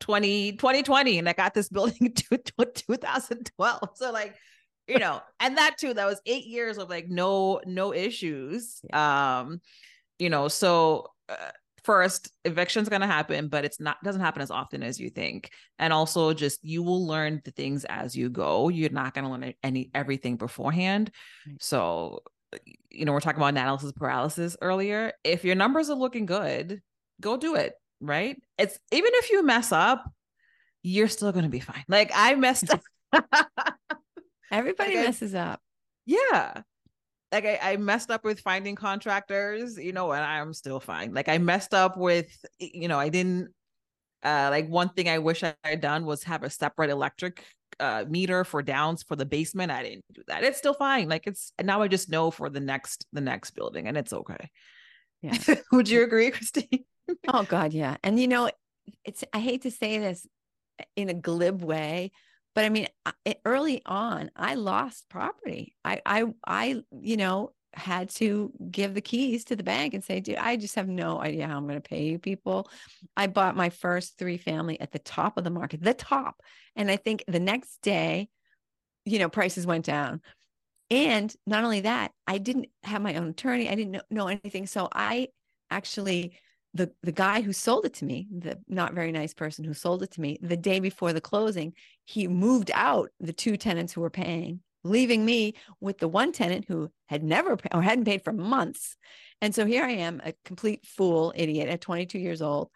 [0.01, 3.89] 20, 2020, and I got this building in 2012.
[3.95, 4.35] So, like,
[4.87, 8.81] you know, and that too, that was eight years of like no, no issues.
[8.93, 9.61] Um,
[10.19, 11.51] you know, so uh,
[11.85, 15.51] first eviction's going to happen but it's not doesn't happen as often as you think.
[15.79, 18.69] And also just you will learn the things as you go.
[18.69, 21.11] You're not going to learn any everything beforehand.
[21.47, 21.63] Right.
[21.63, 22.21] so
[22.91, 25.13] you know we're talking about analysis paralysis earlier.
[25.25, 26.83] If your numbers are looking good
[27.21, 28.37] go do it right?
[28.59, 30.11] It's even if you mess up
[30.83, 31.85] you're still going to be fine.
[31.89, 32.71] Like i messed
[33.13, 33.25] up.
[34.51, 35.61] Everybody like messes I, up.
[36.07, 36.63] Yeah
[37.35, 41.13] like I, I messed up with finding contractors, you know, and I'm still fine.
[41.13, 43.49] Like I messed up with, you know, I didn't
[44.23, 47.45] uh like one thing I wish I had done was have a separate electric
[47.81, 49.73] uh meter for downs for the basement.
[49.73, 50.45] I didn't do that.
[50.45, 51.09] It's still fine.
[51.09, 54.51] Like it's now I just know for the next the next building and it's okay.
[55.21, 55.37] Yeah.
[55.73, 56.85] Would you agree, Christine?
[57.29, 57.97] oh God, yeah.
[58.05, 58.51] And you know,
[59.05, 60.27] it's I hate to say this
[60.95, 62.13] in a glib way,
[62.55, 62.87] but I mean,
[63.45, 65.75] early on, I lost property.
[65.85, 70.21] I, I, I, you know, had to give the keys to the bank and say,
[70.21, 72.69] dude, I just have no idea how I'm going to pay you people.
[73.17, 76.41] I bought my first three family at the top of the market, the top.
[76.77, 78.29] And I think the next day,
[79.05, 80.21] you know, prices went down.
[80.91, 83.69] And not only that, I didn't have my own attorney.
[83.69, 84.67] I didn't know, know anything.
[84.67, 85.29] So I
[85.71, 86.39] actually
[86.75, 90.03] the the guy who sold it to me, the not very nice person who sold
[90.03, 91.73] it to me, the day before the closing,
[92.05, 96.67] he moved out the two tenants who were paying, leaving me with the one tenant
[96.69, 98.97] who had never or hadn't paid for months.
[99.41, 102.71] And so here I am, a complete fool, idiot at 22 years old,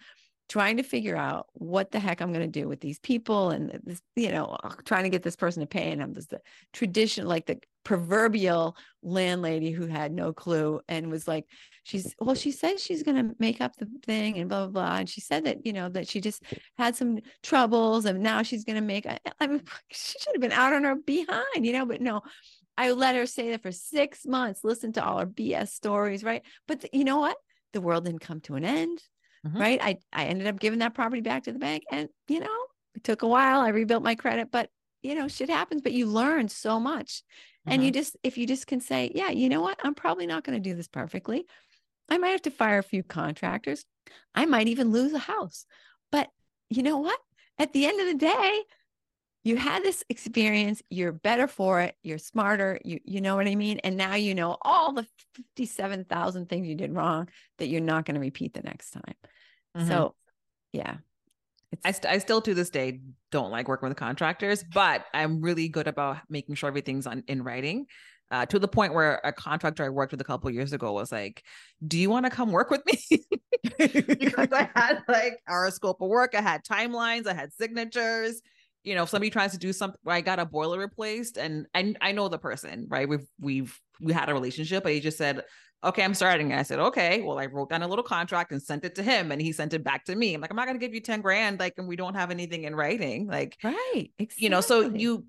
[0.49, 3.81] trying to figure out what the heck I'm going to do with these people and
[3.85, 5.91] this, you know, uh, trying to get this person to pay.
[5.93, 6.41] And I'm just the
[6.73, 11.45] tradition, like the proverbial landlady who had no clue and was like,
[11.83, 14.97] she's, well, she said she's going to make up the thing and blah, blah, blah.
[14.97, 16.43] And she said that, you know, that she just
[16.79, 20.43] had some troubles and now she's going to make, I, I mean, she should have
[20.43, 22.23] been out on her behind, you know, but no,
[22.79, 26.43] I let her say that for six months, listen to all her BS stories, right?
[26.67, 27.37] But the, you know what?
[27.75, 29.03] The world didn't come to an end
[29.47, 29.59] mm-hmm.
[29.59, 29.81] right?
[29.83, 32.59] I, I ended up giving that property back to the bank and, you know,
[32.95, 33.61] it took a while.
[33.61, 34.71] I rebuilt my credit, but
[35.03, 37.23] you know, shit happens, but you learn so much.
[37.67, 37.73] Mm-hmm.
[37.73, 38.01] And you mm-hmm.
[38.01, 39.79] just, if you just can say, yeah, you know what?
[39.83, 41.47] I'm probably not going to do this perfectly.
[42.09, 43.85] I might have to fire a few contractors.
[44.35, 45.67] I might even lose a house.
[46.11, 46.29] But
[46.71, 47.19] you know what?
[47.59, 48.63] At the end of the day,
[49.45, 53.55] you had this experience you're better for it you're smarter you you know what i
[53.55, 58.05] mean and now you know all the 57,000 things you did wrong that you're not
[58.05, 59.15] going to repeat the next time
[59.77, 59.89] mm-hmm.
[59.89, 60.15] so
[60.73, 60.97] yeah
[61.85, 65.69] I, st- I still to this day don't like working with contractors but i'm really
[65.69, 67.87] good about making sure everything's on in writing
[68.31, 71.11] uh, to the point where a contractor I worked with a couple years ago was
[71.11, 71.43] like,
[71.87, 73.25] "Do you want to come work with me?"
[73.79, 78.43] because I had like our scope of work, I had timelines, I had signatures,
[78.89, 81.95] you know, if somebody tries to do something, I got a boiler replaced, and I
[82.01, 83.07] I know the person, right?
[83.07, 85.45] We've we've we had a relationship, but he just said,
[85.85, 88.63] "Okay, I'm starting." And I said, "Okay." Well, I wrote down a little contract and
[88.63, 90.35] sent it to him, and he sent it back to me.
[90.35, 92.65] I'm like, I'm not gonna give you ten grand, like, and we don't have anything
[92.65, 94.11] in writing, like, right?
[94.19, 94.45] Exactly.
[94.45, 95.27] You know, so you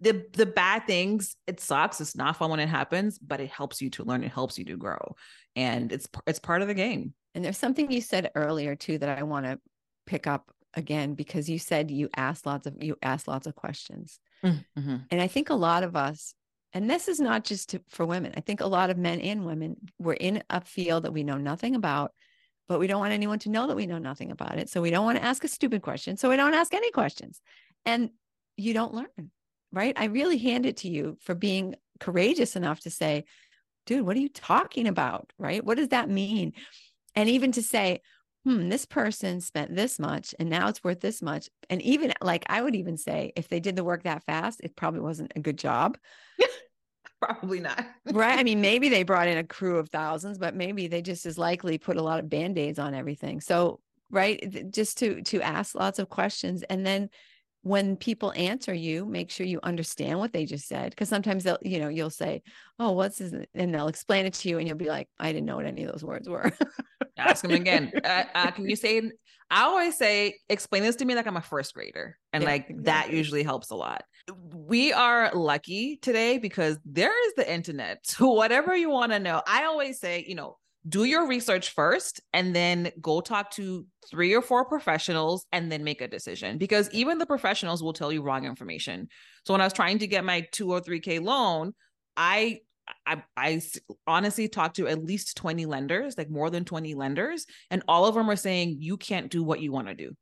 [0.00, 3.80] the the bad things it sucks it's not fun when it happens but it helps
[3.80, 5.16] you to learn it helps you to grow
[5.56, 9.18] and it's it's part of the game and there's something you said earlier too that
[9.18, 9.58] i want to
[10.06, 14.18] pick up again because you said you asked lots of you asked lots of questions
[14.44, 14.96] mm-hmm.
[15.10, 16.34] and i think a lot of us
[16.72, 19.44] and this is not just to, for women i think a lot of men and
[19.44, 22.12] women we're in a field that we know nothing about
[22.66, 24.90] but we don't want anyone to know that we know nothing about it so we
[24.90, 27.40] don't want to ask a stupid question so we don't ask any questions
[27.84, 28.10] and
[28.56, 29.30] you don't learn
[29.74, 29.94] right?
[29.98, 33.24] I really hand it to you for being courageous enough to say,
[33.86, 35.32] dude, what are you talking about?
[35.38, 35.64] Right?
[35.64, 36.52] What does that mean?
[37.14, 38.00] And even to say,
[38.44, 41.48] hmm, this person spent this much and now it's worth this much.
[41.70, 44.76] And even like I would even say, if they did the work that fast, it
[44.76, 45.96] probably wasn't a good job.
[47.22, 47.86] probably not.
[48.12, 48.38] right.
[48.38, 51.38] I mean, maybe they brought in a crew of thousands, but maybe they just as
[51.38, 53.40] likely put a lot of band-aids on everything.
[53.40, 53.80] So,
[54.10, 57.08] right, just to to ask lots of questions and then
[57.64, 60.94] when people answer you, make sure you understand what they just said.
[60.94, 62.42] Cause sometimes they'll, you know, you'll say,
[62.78, 63.32] Oh, what's this?
[63.54, 65.84] And they'll explain it to you and you'll be like, I didn't know what any
[65.84, 66.52] of those words were.
[67.16, 67.90] Ask them again.
[68.04, 69.00] Uh, uh, can you say,
[69.50, 72.18] I always say, explain this to me like I'm a first grader.
[72.34, 72.84] And yeah, like exactly.
[72.84, 74.04] that usually helps a lot.
[74.52, 78.00] We are lucky today because there is the internet.
[78.04, 82.20] So whatever you want to know, I always say, you know, do your research first
[82.32, 86.90] and then go talk to three or four professionals and then make a decision because
[86.92, 89.08] even the professionals will tell you wrong information.
[89.46, 91.74] So when I was trying to get my 203k loan,
[92.16, 92.60] I
[93.06, 93.62] I, I
[94.06, 98.14] honestly talked to at least 20 lenders, like more than 20 lenders, and all of
[98.14, 100.12] them are saying you can't do what you want to do.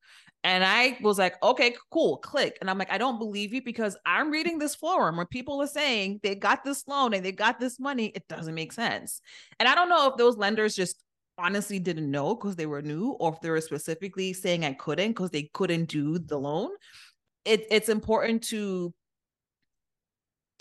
[0.44, 2.58] And I was like, okay, cool, click.
[2.60, 5.68] And I'm like, I don't believe you because I'm reading this forum where people are
[5.68, 8.06] saying they got this loan and they got this money.
[8.06, 9.20] It doesn't make sense.
[9.60, 11.02] And I don't know if those lenders just
[11.38, 15.10] honestly didn't know because they were new or if they were specifically saying I couldn't
[15.10, 16.70] because they couldn't do the loan.
[17.44, 18.92] It, it's important to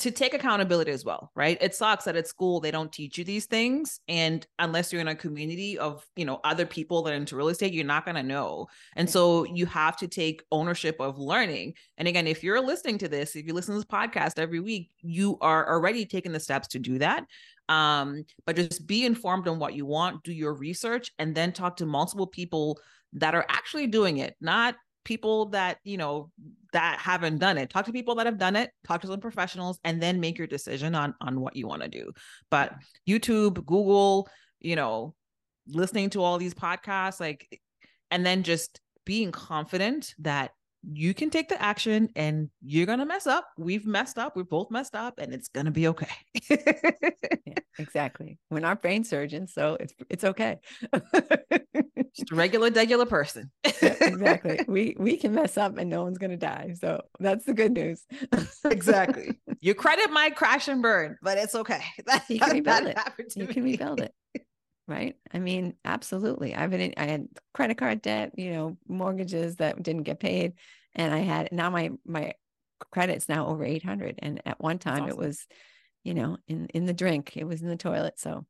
[0.02, 1.58] to take accountability as well, right?
[1.62, 5.08] It sucks that at school they don't teach you these things, and unless you're in
[5.08, 8.24] a community of you know other people that are into real estate, you're not gonna
[8.24, 8.68] know.
[8.96, 11.76] And so you have to take ownership of learning.
[11.98, 14.90] And again, if you're listening to this, if you listen to this podcast every week,
[15.02, 17.26] you are already taking the steps to do that.
[17.70, 21.78] Um, but just be informed on what you want, do your research, and then talk
[21.78, 22.80] to multiple people
[23.14, 26.32] that are actually doing it, not people that you know
[26.74, 29.80] that haven't done it talk to people that have done it talk to some professionals
[29.84, 32.12] and then make your decision on on what you want to do
[32.50, 32.74] but
[33.08, 34.28] youtube google
[34.60, 35.14] you know
[35.68, 37.62] listening to all these podcasts like
[38.10, 40.52] and then just being confident that
[40.84, 43.48] you can take the action and you're going to mess up.
[43.58, 44.36] We've messed up.
[44.36, 46.10] We've both messed up and it's going to be okay.
[46.50, 48.40] yeah, exactly.
[48.50, 50.60] We're not brain surgeons, so it's it's okay.
[52.16, 53.52] Just a regular regular person.
[53.82, 54.60] yeah, exactly.
[54.68, 56.76] We we can mess up and no one's going to die.
[56.80, 58.04] So that's the good news.
[58.66, 59.40] exactly.
[59.62, 61.82] Your credit might crash and burn, but it's okay.
[62.06, 62.98] That, you can rebuild it.
[63.36, 64.14] You can rebuild it
[64.92, 65.16] right?
[65.34, 66.54] I mean, absolutely.
[66.54, 70.54] I've been, in, I had credit card debt, you know, mortgages that didn't get paid,
[70.94, 72.34] and I had now my my
[72.92, 75.10] credit's now over eight hundred, and at one time awesome.
[75.10, 75.48] it was,
[76.04, 78.20] you know, in in the drink, it was in the toilet.
[78.20, 78.46] So,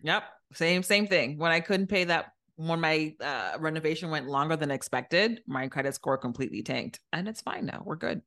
[0.00, 0.24] yep,
[0.54, 1.38] same same thing.
[1.38, 5.94] When I couldn't pay that, when my uh, renovation went longer than expected, my credit
[5.94, 7.82] score completely tanked, and it's fine now.
[7.84, 8.20] We're good.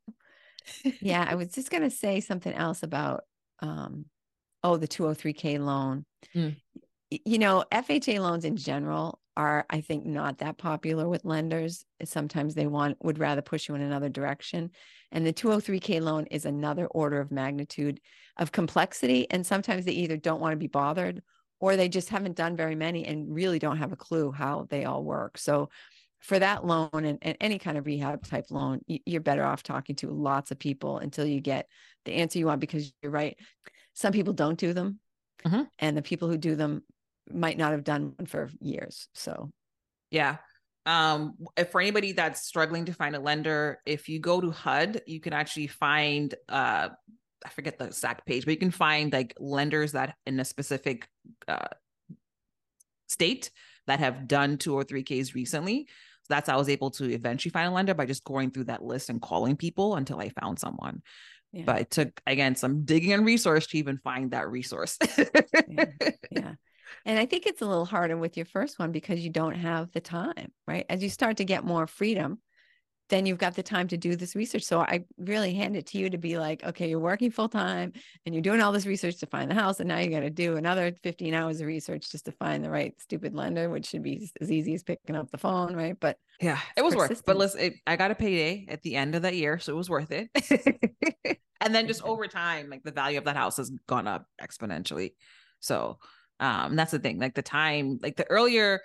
[1.02, 3.26] yeah, I was just gonna say something else about
[3.60, 4.06] um,
[4.63, 6.06] oh, the 203k loan.
[6.36, 6.56] Mm
[7.12, 11.86] you know, FHA loans in general are, I think, not that popular with lenders.
[12.04, 14.72] Sometimes they want would rather push you in another direction.
[15.12, 18.00] And the 203k loan is another order of magnitude
[18.38, 19.30] of complexity.
[19.30, 21.22] And sometimes they either don't want to be bothered
[21.62, 24.84] or they just haven't done very many and really don't have a clue how they
[24.84, 25.38] all work.
[25.38, 25.69] So
[26.19, 29.95] for that loan and, and any kind of rehab type loan, you're better off talking
[29.97, 31.67] to lots of people until you get
[32.06, 33.38] the answer you want because you're right.
[33.93, 35.00] Some people don't do them.
[35.45, 35.63] Mm-hmm.
[35.80, 36.84] And the people who do them
[37.32, 39.08] might not have done one for years.
[39.13, 39.52] So,
[40.10, 40.38] yeah.
[40.88, 45.02] Um, if for anybody that's struggling to find a lender, if you go to HUD,
[45.06, 46.89] you can actually find uh
[47.45, 51.08] I forget the exact page, but you can find like lenders that in a specific
[51.47, 51.67] uh
[53.08, 53.52] state
[53.87, 55.87] that have done 203Ks recently.
[56.23, 58.65] So that's how I was able to eventually find a lender by just going through
[58.65, 61.02] that list and calling people until I found someone.
[61.52, 61.63] Yeah.
[61.65, 64.98] But it took again some digging and resource to even find that resource.
[65.67, 65.85] yeah.
[66.31, 66.54] yeah.
[67.06, 69.92] And I think it's a little harder with your first one because you don't have
[69.92, 70.85] the time, right?
[70.89, 72.39] As you start to get more freedom
[73.12, 74.64] then you've got the time to do this research.
[74.64, 77.92] So I really hand it to you to be like, okay, you're working full time
[78.26, 79.82] and you're doing all this research to find the house.
[79.82, 82.70] And now you got to do another 15 hours of research just to find the
[82.70, 85.76] right stupid lender, which should be as easy as picking up the phone.
[85.76, 85.98] Right.
[86.00, 87.22] But yeah, it was worth it.
[87.26, 89.60] But listen, it, I got a payday at the end of that year.
[89.60, 90.30] So it was worth it.
[91.62, 95.16] and then just over time, like the value of that house has gone up exponentially.
[95.60, 96.00] So
[96.40, 97.20] um, that's the thing.
[97.20, 98.80] Like the time, like the earlier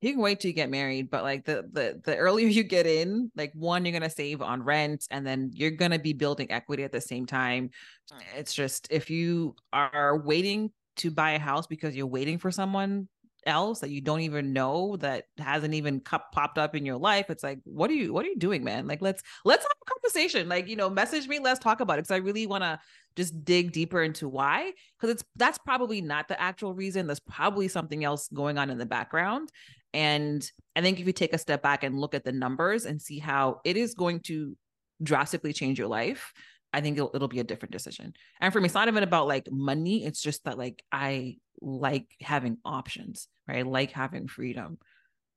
[0.00, 2.86] you can wait till you get married but like the the the earlier you get
[2.86, 6.12] in like one you're going to save on rent and then you're going to be
[6.12, 7.70] building equity at the same time.
[8.12, 8.20] Mm.
[8.36, 13.08] It's just if you are waiting to buy a house because you're waiting for someone
[13.46, 17.42] else that you don't even know that hasn't even popped up in your life it's
[17.42, 18.86] like what are you what are you doing man?
[18.86, 20.48] Like let's let's have a conversation.
[20.48, 22.78] Like you know message me let's talk about it because i really want to
[23.16, 27.68] just dig deeper into why because it's that's probably not the actual reason there's probably
[27.68, 29.50] something else going on in the background.
[29.94, 33.00] And i think if you take a step back and look at the numbers and
[33.00, 34.56] see how it is going to
[35.02, 36.32] drastically change your life
[36.76, 38.12] i think it'll, it'll be a different decision.
[38.40, 42.06] And for me it's not even about like money it's just that like i like
[42.20, 43.58] having options right?
[43.58, 44.78] I like having freedom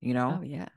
[0.02, 0.40] you know?
[0.40, 0.70] Oh yeah.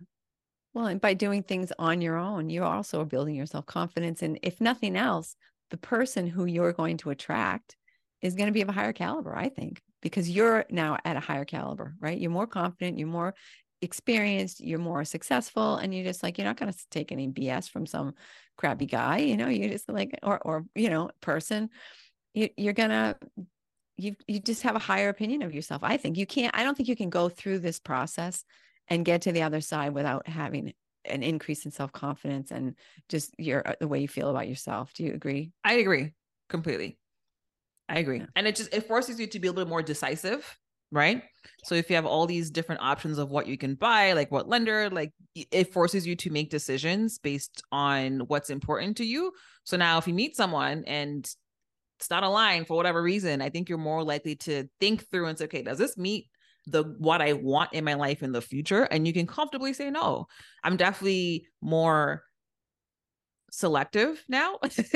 [0.74, 4.38] Well and by doing things on your own you also are building your self-confidence and
[4.42, 5.36] if nothing else
[5.70, 7.76] the person who you're going to attract
[8.20, 11.20] is going to be of a higher caliber, I think, because you're now at a
[11.20, 12.18] higher caliber, right?
[12.18, 13.34] You're more confident, you're more
[13.82, 17.68] experienced, you're more successful, and you're just like, you're not going to take any BS
[17.68, 18.14] from some
[18.56, 21.68] crappy guy, you know, you're just like, or, or, you know, person.
[22.32, 23.16] You, you're going to,
[23.96, 25.82] you, you just have a higher opinion of yourself.
[25.84, 28.44] I think you can't, I don't think you can go through this process
[28.88, 30.72] and get to the other side without having
[31.04, 32.74] an increase in self-confidence and
[33.08, 36.12] just your uh, the way you feel about yourself do you agree i agree
[36.48, 36.96] completely
[37.88, 38.26] i agree yeah.
[38.36, 40.58] and it just it forces you to be a little bit more decisive
[40.92, 41.22] right?
[41.64, 44.48] So if you have all these different options of what you can buy like what
[44.48, 49.32] lender like it forces you to make decisions based on what's important to you.
[49.64, 51.28] So now if you meet someone and
[51.98, 55.38] it's not aligned for whatever reason i think you're more likely to think through and
[55.38, 56.26] say okay does this meet
[56.66, 58.84] the what I want in my life in the future?
[58.84, 60.26] And you can comfortably say no.
[60.62, 62.22] I'm definitely more
[63.52, 64.58] selective now.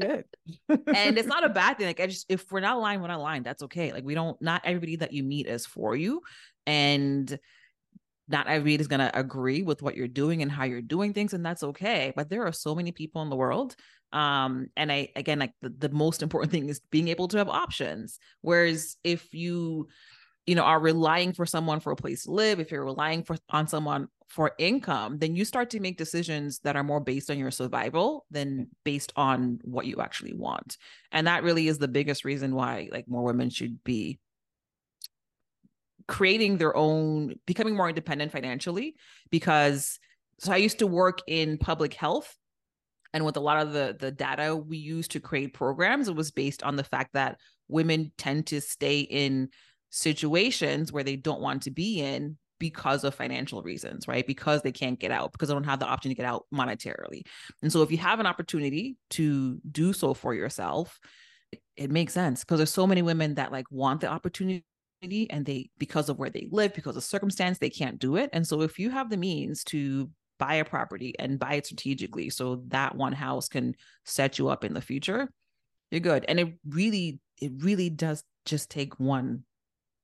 [0.00, 0.24] Good.
[0.68, 1.86] and it's not a bad thing.
[1.86, 3.44] Like I just if we're not aligned, we're not aligned.
[3.44, 3.92] That's okay.
[3.92, 6.22] Like we don't not everybody that you meet is for you.
[6.66, 7.38] And
[8.28, 11.34] not everybody is going to agree with what you're doing and how you're doing things
[11.34, 13.74] and that's okay but there are so many people in the world
[14.12, 17.48] um and i again like the, the most important thing is being able to have
[17.48, 19.88] options whereas if you
[20.46, 23.36] you know are relying for someone for a place to live if you're relying for
[23.50, 27.38] on someone for income then you start to make decisions that are more based on
[27.38, 30.78] your survival than based on what you actually want.
[31.12, 34.18] And that really is the biggest reason why like more women should be
[36.08, 38.94] creating their own becoming more independent financially
[39.30, 40.00] because
[40.38, 42.36] so i used to work in public health
[43.14, 46.32] and with a lot of the the data we use to create programs it was
[46.32, 49.48] based on the fact that women tend to stay in
[49.90, 54.24] situations where they don't want to be in because of financial reasons, right?
[54.24, 57.22] Because they can't get out, because they don't have the option to get out monetarily.
[57.60, 61.00] And so if you have an opportunity to do so for yourself,
[61.50, 64.62] it, it makes sense because there's so many women that like want the opportunity
[65.02, 68.30] and they because of where they live, because of circumstance, they can't do it.
[68.32, 70.08] And so if you have the means to
[70.38, 74.62] buy a property and buy it strategically so that one house can set you up
[74.62, 75.28] in the future,
[75.90, 76.24] you're good.
[76.28, 79.42] And it really, it really does just take one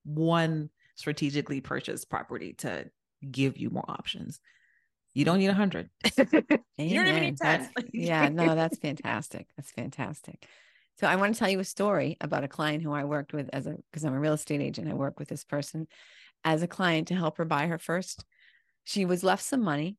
[0.04, 2.90] one strategically purchased property to
[3.30, 4.40] give you more options.
[5.14, 5.90] You don't need a hundred.
[6.18, 7.70] you don't even need 10.
[7.92, 9.46] yeah, no, that's fantastic.
[9.56, 10.44] That's fantastic.
[10.98, 13.48] So I want to tell you a story about a client who I worked with
[13.52, 14.90] as a because I'm a real estate agent.
[14.90, 15.86] I work with this person
[16.44, 18.24] as a client to help her buy her first.
[18.82, 19.96] She was left some money.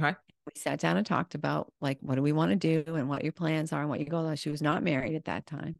[0.00, 0.16] Okay.
[0.46, 3.24] We sat down and talked about like what do we want to do and what
[3.24, 4.36] your plans are and what your goals are.
[4.36, 5.74] She was not married at that time.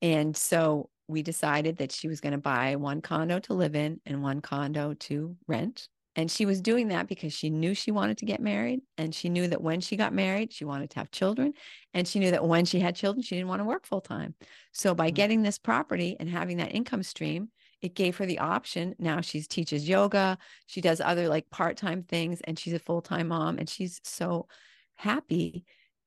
[0.00, 4.00] And so we decided that she was going to buy one condo to live in
[4.06, 5.88] and one condo to rent.
[6.16, 8.80] And she was doing that because she knew she wanted to get married.
[8.96, 11.54] And she knew that when she got married, she wanted to have children.
[11.92, 14.34] And she knew that when she had children, she didn't want to work full time.
[14.72, 15.14] So by mm-hmm.
[15.14, 17.48] getting this property and having that income stream,
[17.82, 18.94] it gave her the option.
[18.98, 23.02] Now she teaches yoga, she does other like part time things, and she's a full
[23.02, 23.58] time mom.
[23.58, 24.46] And she's so
[24.94, 25.64] happy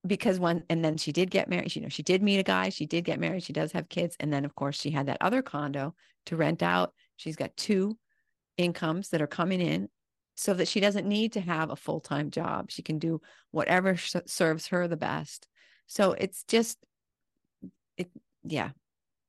[0.08, 1.76] because when and then she did get married.
[1.76, 2.70] You know, she did meet a guy.
[2.70, 3.44] She did get married.
[3.44, 5.96] She does have kids, and then of course she had that other condo
[6.28, 6.94] to rent out.
[7.18, 7.98] She's got two
[8.58, 9.90] incomes that are coming in,
[10.36, 12.72] so that she doesn't need to have a full time job.
[12.72, 15.48] She can do whatever sh- serves her the best.
[15.88, 16.78] So it's just,
[17.98, 18.10] it
[18.44, 18.72] yeah,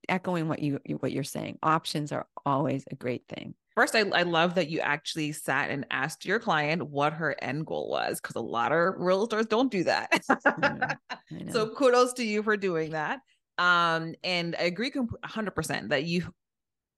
[0.07, 1.57] echoing what you what you're saying.
[1.63, 5.85] Options are always a great thing First, I, I love that you actually sat and
[5.89, 9.85] asked your client what her end goal was because a lot of realtors don't do
[9.85, 10.21] that.
[10.29, 13.21] I I so kudos to you for doing that.
[13.57, 16.27] Um, and I agree 100% that you,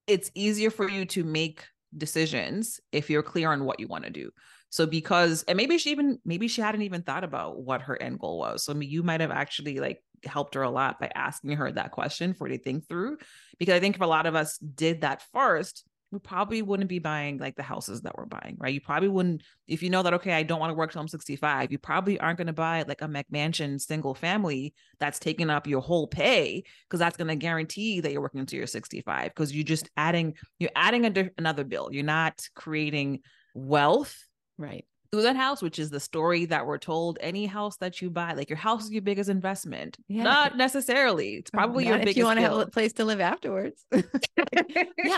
[0.08, 1.64] it's easier for you to make
[1.96, 4.32] decisions if you're clear on what you want to do.
[4.70, 8.18] So because and maybe she even maybe she hadn't even thought about what her end
[8.18, 8.64] goal was.
[8.64, 11.70] So I mean, you might have actually like helped her a lot by asking her
[11.70, 13.18] that question for to think through.
[13.60, 16.98] Because I think if a lot of us did that first, we probably wouldn't be
[16.98, 18.74] buying like the houses that we're buying, right?
[18.74, 21.08] You probably wouldn't, if you know that, okay, I don't want to work till I'm
[21.08, 25.66] 65, you probably aren't going to buy like a McMansion single family that's taking up
[25.66, 29.54] your whole pay because that's going to guarantee that you're working until you're 65 because
[29.54, 31.88] you're just adding, you're adding a, another bill.
[31.90, 33.20] You're not creating
[33.54, 34.16] wealth.
[34.58, 37.18] Right through that house, which is the story that we're told.
[37.20, 39.98] Any house that you buy, like your house is your biggest investment.
[40.08, 40.22] Yeah.
[40.22, 41.34] Not necessarily.
[41.34, 42.12] It's oh, probably your biggest.
[42.12, 43.84] If you want to have a place to live afterwards.
[43.92, 44.02] yeah,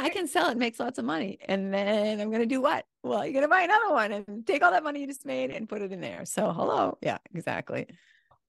[0.00, 2.84] I can sell it, makes lots of money, and then I'm going to do what?
[3.04, 5.50] Well, you're going to buy another one and take all that money you just made
[5.50, 6.24] and put it in there.
[6.24, 7.86] So, hello, yeah, exactly.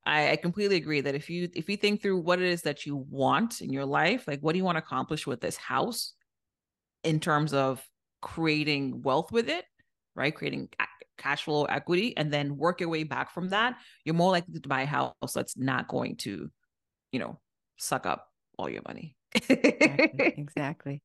[0.06, 2.88] I, I completely agree that if you if you think through what it is that
[2.88, 6.14] you want in your life, like what do you want to accomplish with this house,
[7.04, 7.88] in terms of
[8.22, 9.66] creating wealth with it,
[10.16, 10.34] right?
[10.34, 10.70] Creating
[11.18, 14.68] cash flow equity and then work your way back from that, you're more likely to
[14.68, 16.49] buy a house that's not going to,
[17.11, 17.39] you know,
[17.78, 19.16] suck up all your money.
[19.34, 21.01] exactly, exactly.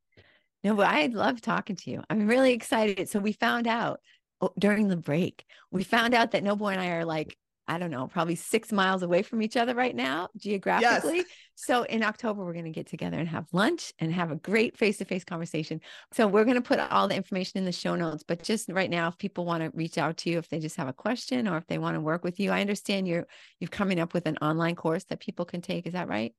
[0.62, 2.02] No, but I love talking to you.
[2.10, 3.08] I'm really excited.
[3.08, 4.00] So we found out
[4.40, 7.36] oh, during the break, we found out that Nobu and I are like
[7.70, 11.18] I don't know, probably six miles away from each other right now, geographically.
[11.18, 11.26] Yes.
[11.54, 14.76] So in October, we're going to get together and have lunch and have a great
[14.76, 15.80] face to face conversation.
[16.12, 18.24] So we're going to put all the information in the show notes.
[18.26, 20.74] But just right now, if people want to reach out to you, if they just
[20.78, 23.28] have a question or if they want to work with you, I understand you're
[23.60, 25.86] you've coming up with an online course that people can take.
[25.86, 26.34] Is that right?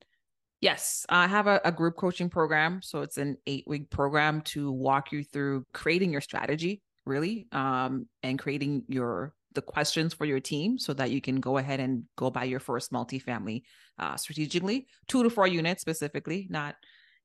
[0.60, 2.82] Yes, I have a, a group coaching program.
[2.82, 8.08] So it's an eight week program to walk you through creating your strategy, really, um,
[8.22, 12.04] and creating your the questions for your team so that you can go ahead and
[12.16, 13.64] go buy your first multifamily
[14.00, 16.76] uh, strategically, two to four units specifically, not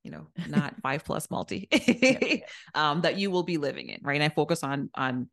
[0.03, 1.69] you know not five plus multi
[2.75, 4.15] um, that you will be living in, right?
[4.15, 5.29] And I focus on on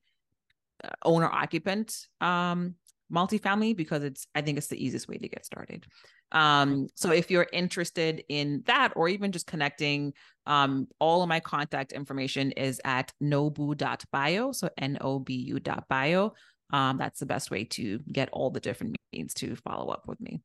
[0.82, 2.74] uh, owner occupant um,
[3.12, 5.86] multifamily because it's I think it's the easiest way to get started.
[6.32, 10.14] Um, so if you're interested in that or even just connecting,
[10.47, 14.51] um, all of my contact information is at nobu.bio.
[14.51, 16.34] So N-O-B-U.bio
[16.72, 20.20] um, that's the best way to get all the different means to follow up with
[20.20, 20.42] me.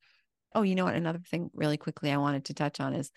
[0.53, 0.95] Oh, you know what?
[0.95, 3.11] Another thing, really quickly, I wanted to touch on is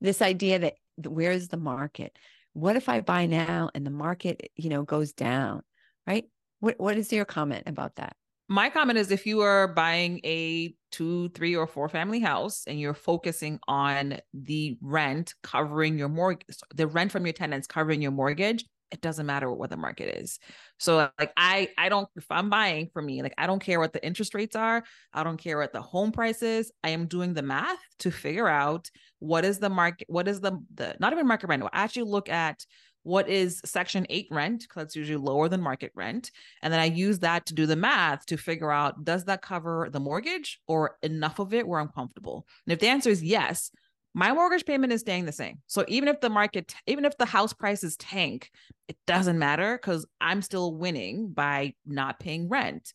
[0.00, 0.74] this idea that
[1.04, 2.16] where's the market?
[2.52, 5.62] What if I buy now and the market, you know, goes down,
[6.06, 6.24] right?
[6.60, 8.16] What What is your comment about that?
[8.48, 12.78] My comment is if you are buying a two, three, or four family house and
[12.78, 18.12] you're focusing on the rent covering your mortgage, the rent from your tenants covering your
[18.12, 20.38] mortgage, it doesn't matter what the market is.
[20.78, 23.92] So like I I don't if I'm buying for me, like I don't care what
[23.92, 26.70] the interest rates are, I don't care what the home price is.
[26.84, 30.58] I am doing the math to figure out what is the market, what is the
[30.74, 31.62] the not even market rent.
[31.64, 32.64] I actually look at
[33.02, 36.86] what is section 8 rent because that's usually lower than market rent and then i
[36.86, 40.96] use that to do the math to figure out does that cover the mortgage or
[41.04, 43.70] enough of it where i'm comfortable and if the answer is yes
[44.16, 45.58] my mortgage payment is staying the same.
[45.66, 48.50] So even if the market, even if the house prices tank,
[48.88, 52.94] it doesn't matter because I'm still winning by not paying rent.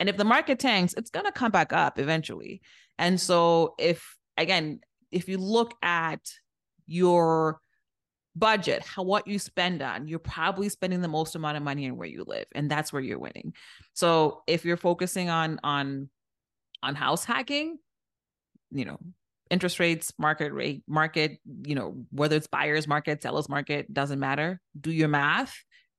[0.00, 2.62] And if the market tanks, it's going to come back up eventually.
[2.98, 4.80] And so if, again,
[5.12, 6.20] if you look at
[6.86, 7.60] your
[8.34, 11.98] budget, how what you spend on, you're probably spending the most amount of money in
[11.98, 13.52] where you live, and that's where you're winning.
[13.92, 16.08] So if you're focusing on on
[16.82, 17.76] on house hacking,
[18.70, 18.98] you know,
[19.50, 24.60] interest rates, market rate, market, you know, whether it's buyer's market, seller's market, doesn't matter.
[24.80, 25.54] Do your math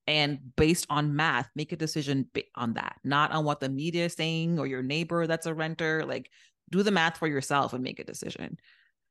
[0.07, 4.13] and based on math, make a decision on that, not on what the media is
[4.13, 6.05] saying or your neighbor that's a renter.
[6.05, 6.29] Like
[6.71, 8.57] do the math for yourself and make a decision.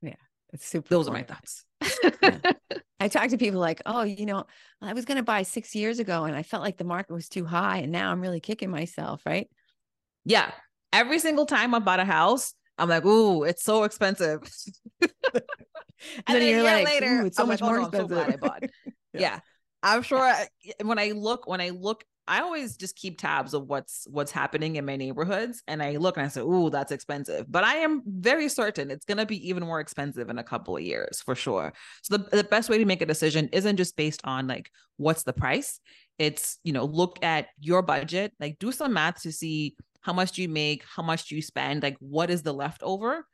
[0.03, 0.15] Yeah.
[0.53, 0.89] It's super.
[0.89, 1.65] Those are my thoughts.
[2.23, 2.39] yeah.
[2.99, 4.45] I talk to people like, oh, you know,
[4.81, 7.29] I was going to buy six years ago and I felt like the market was
[7.29, 7.79] too high.
[7.79, 9.23] And now I'm really kicking myself.
[9.27, 9.49] Right.
[10.25, 10.51] Yeah.
[10.93, 14.41] Every single time I bought a house, I'm like, ooh, it's so expensive.
[15.01, 15.11] and
[16.27, 18.17] then, then you're like, later, it's so I'm much like, more expensive.
[18.17, 18.63] So I bought.
[19.13, 19.21] yeah.
[19.21, 19.41] yeah.
[19.83, 20.49] I'm sure I,
[20.83, 24.77] when I look, when I look, I always just keep tabs of what's what's happening
[24.77, 28.03] in my neighborhoods, and I look and I say, "Ooh, that's expensive." But I am
[28.05, 31.37] very certain it's going to be even more expensive in a couple of years for
[31.37, 31.73] sure.
[32.03, 35.23] So the the best way to make a decision isn't just based on like what's
[35.23, 35.79] the price.
[36.19, 39.77] It's you know look at your budget, like do some math to see
[40.07, 43.27] how much do you make how much do you spend like what is the leftover?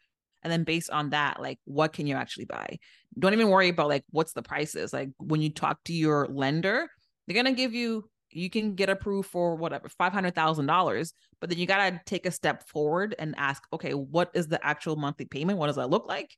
[0.42, 2.78] And then based on that like what can you actually buy?
[3.18, 4.90] Don't even worry about like what's the prices.
[4.90, 6.88] Like when you talk to your lender
[7.26, 11.66] they're going to give you you can get approved for whatever $500,000 but then you
[11.66, 15.58] got to take a step forward and ask okay what is the actual monthly payment?
[15.58, 16.30] What does that look like?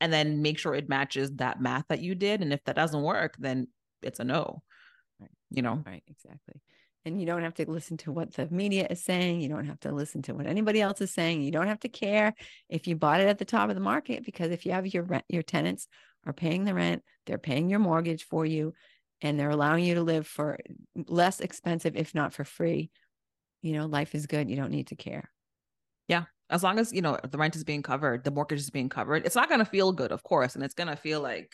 [0.00, 3.02] And then make sure it matches that math that you did and if that doesn't
[3.02, 3.68] work then
[4.02, 4.64] it's a no.
[5.20, 5.30] Right.
[5.50, 5.84] you know?
[5.86, 6.60] Right exactly
[7.06, 9.80] and you don't have to listen to what the media is saying you don't have
[9.80, 12.34] to listen to what anybody else is saying you don't have to care
[12.68, 15.04] if you bought it at the top of the market because if you have your
[15.04, 15.88] rent your tenants
[16.26, 18.74] are paying the rent they're paying your mortgage for you
[19.22, 20.58] and they're allowing you to live for
[21.06, 22.90] less expensive if not for free
[23.62, 25.30] you know life is good you don't need to care.
[26.08, 28.88] Yeah as long as you know the rent is being covered the mortgage is being
[28.88, 31.52] covered it's not going to feel good of course and it's going to feel like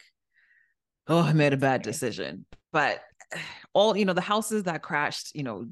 [1.09, 3.01] oh i made a bad decision but
[3.75, 5.67] all you know the houses that crashed you know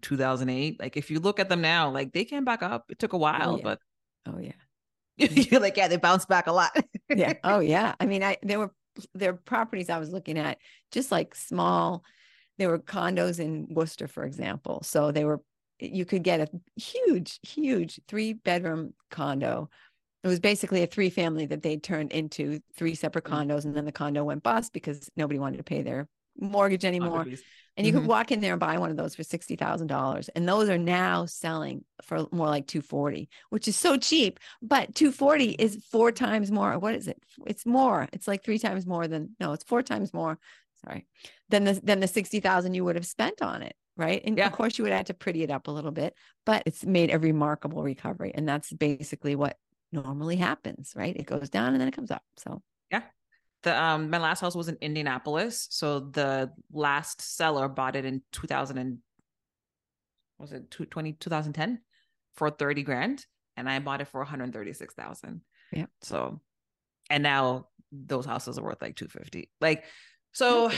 [0.00, 2.86] 2008 like if you look at them now like they came back up.
[2.90, 3.62] It took a oh, while oh, yeah.
[3.62, 3.78] but
[4.26, 4.52] oh yeah.
[5.16, 6.76] you're like yeah they bounced back a lot.
[7.08, 7.34] Yeah.
[7.44, 7.94] Oh yeah.
[8.00, 8.72] I mean i there were
[9.12, 10.58] there were properties i was looking at
[10.92, 12.04] just like small.
[12.58, 14.82] There were condos in worcester for example.
[14.82, 15.40] So they were
[15.80, 19.70] you could get a huge huge three bedroom condo.
[20.22, 23.32] It was basically a three family that they turned into three separate mm.
[23.32, 26.08] condos and then the condo went bust because nobody wanted to pay their
[26.38, 27.26] mortgage anymore
[27.76, 28.02] and you mm-hmm.
[28.02, 31.26] could walk in there and buy one of those for $60,000 and those are now
[31.26, 36.78] selling for more like 240 which is so cheap but 240 is four times more
[36.78, 40.12] what is it it's more it's like three times more than no it's four times
[40.12, 40.38] more
[40.84, 41.06] sorry
[41.48, 44.46] than the than the 60,000 you would have spent on it right and yeah.
[44.46, 46.14] of course you would have to pretty it up a little bit
[46.44, 49.56] but it's made a remarkable recovery and that's basically what
[49.94, 51.16] normally happens, right?
[51.16, 52.22] It goes down and then it comes up.
[52.36, 52.60] So
[52.90, 53.02] yeah.
[53.64, 55.66] The um my last house was in Indianapolis.
[55.70, 58.98] So the last seller bought it in 2000 and
[60.38, 61.80] was it 20 2010
[62.34, 65.40] for 30 grand and I bought it for 136,000.
[65.72, 65.86] Yeah.
[66.02, 66.40] So
[67.10, 69.50] and now those houses are worth like 250.
[69.60, 69.84] Like
[70.32, 70.76] so okay.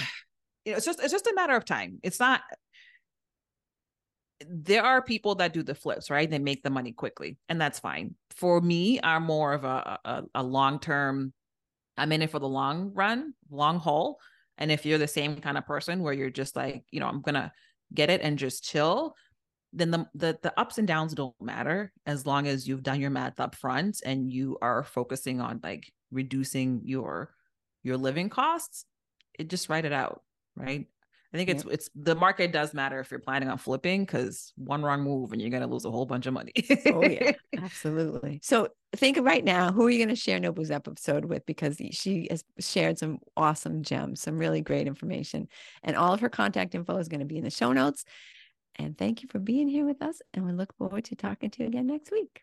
[0.65, 1.99] you know it's just it's just a matter of time.
[2.03, 2.43] It's not
[4.49, 6.31] there are people that do the flips, right?
[6.31, 8.15] They make the money quickly, and that's fine.
[8.31, 11.33] For me, I'm more of a a, a long term.
[11.97, 14.19] I'm in it for the long run, long haul.
[14.59, 17.21] And if you're the same kind of person where you're just like, you know, I'm
[17.21, 17.53] gonna
[17.93, 19.15] get it and just chill,
[19.73, 23.11] then the the the ups and downs don't matter as long as you've done your
[23.11, 27.35] math up front and you are focusing on like reducing your
[27.83, 28.85] your living costs.
[29.39, 30.23] It just write it out,
[30.57, 30.87] right?
[31.37, 31.73] I think it's yeah.
[31.75, 35.43] it's the market does matter if you're planning on flipping because one wrong move and
[35.43, 36.53] you're gonna lose a whole bunch of money.
[36.87, 37.33] oh yeah,
[37.63, 38.41] absolutely.
[38.43, 41.45] So think right now, who are you gonna share Nobu's episode with?
[41.45, 45.49] Because she has shared some awesome gems, some really great information,
[45.83, 48.05] and all of her contact info is going to be in the show notes.
[48.77, 50.21] And thank you for being here with us.
[50.35, 52.43] And we look forward to talking to you again next week.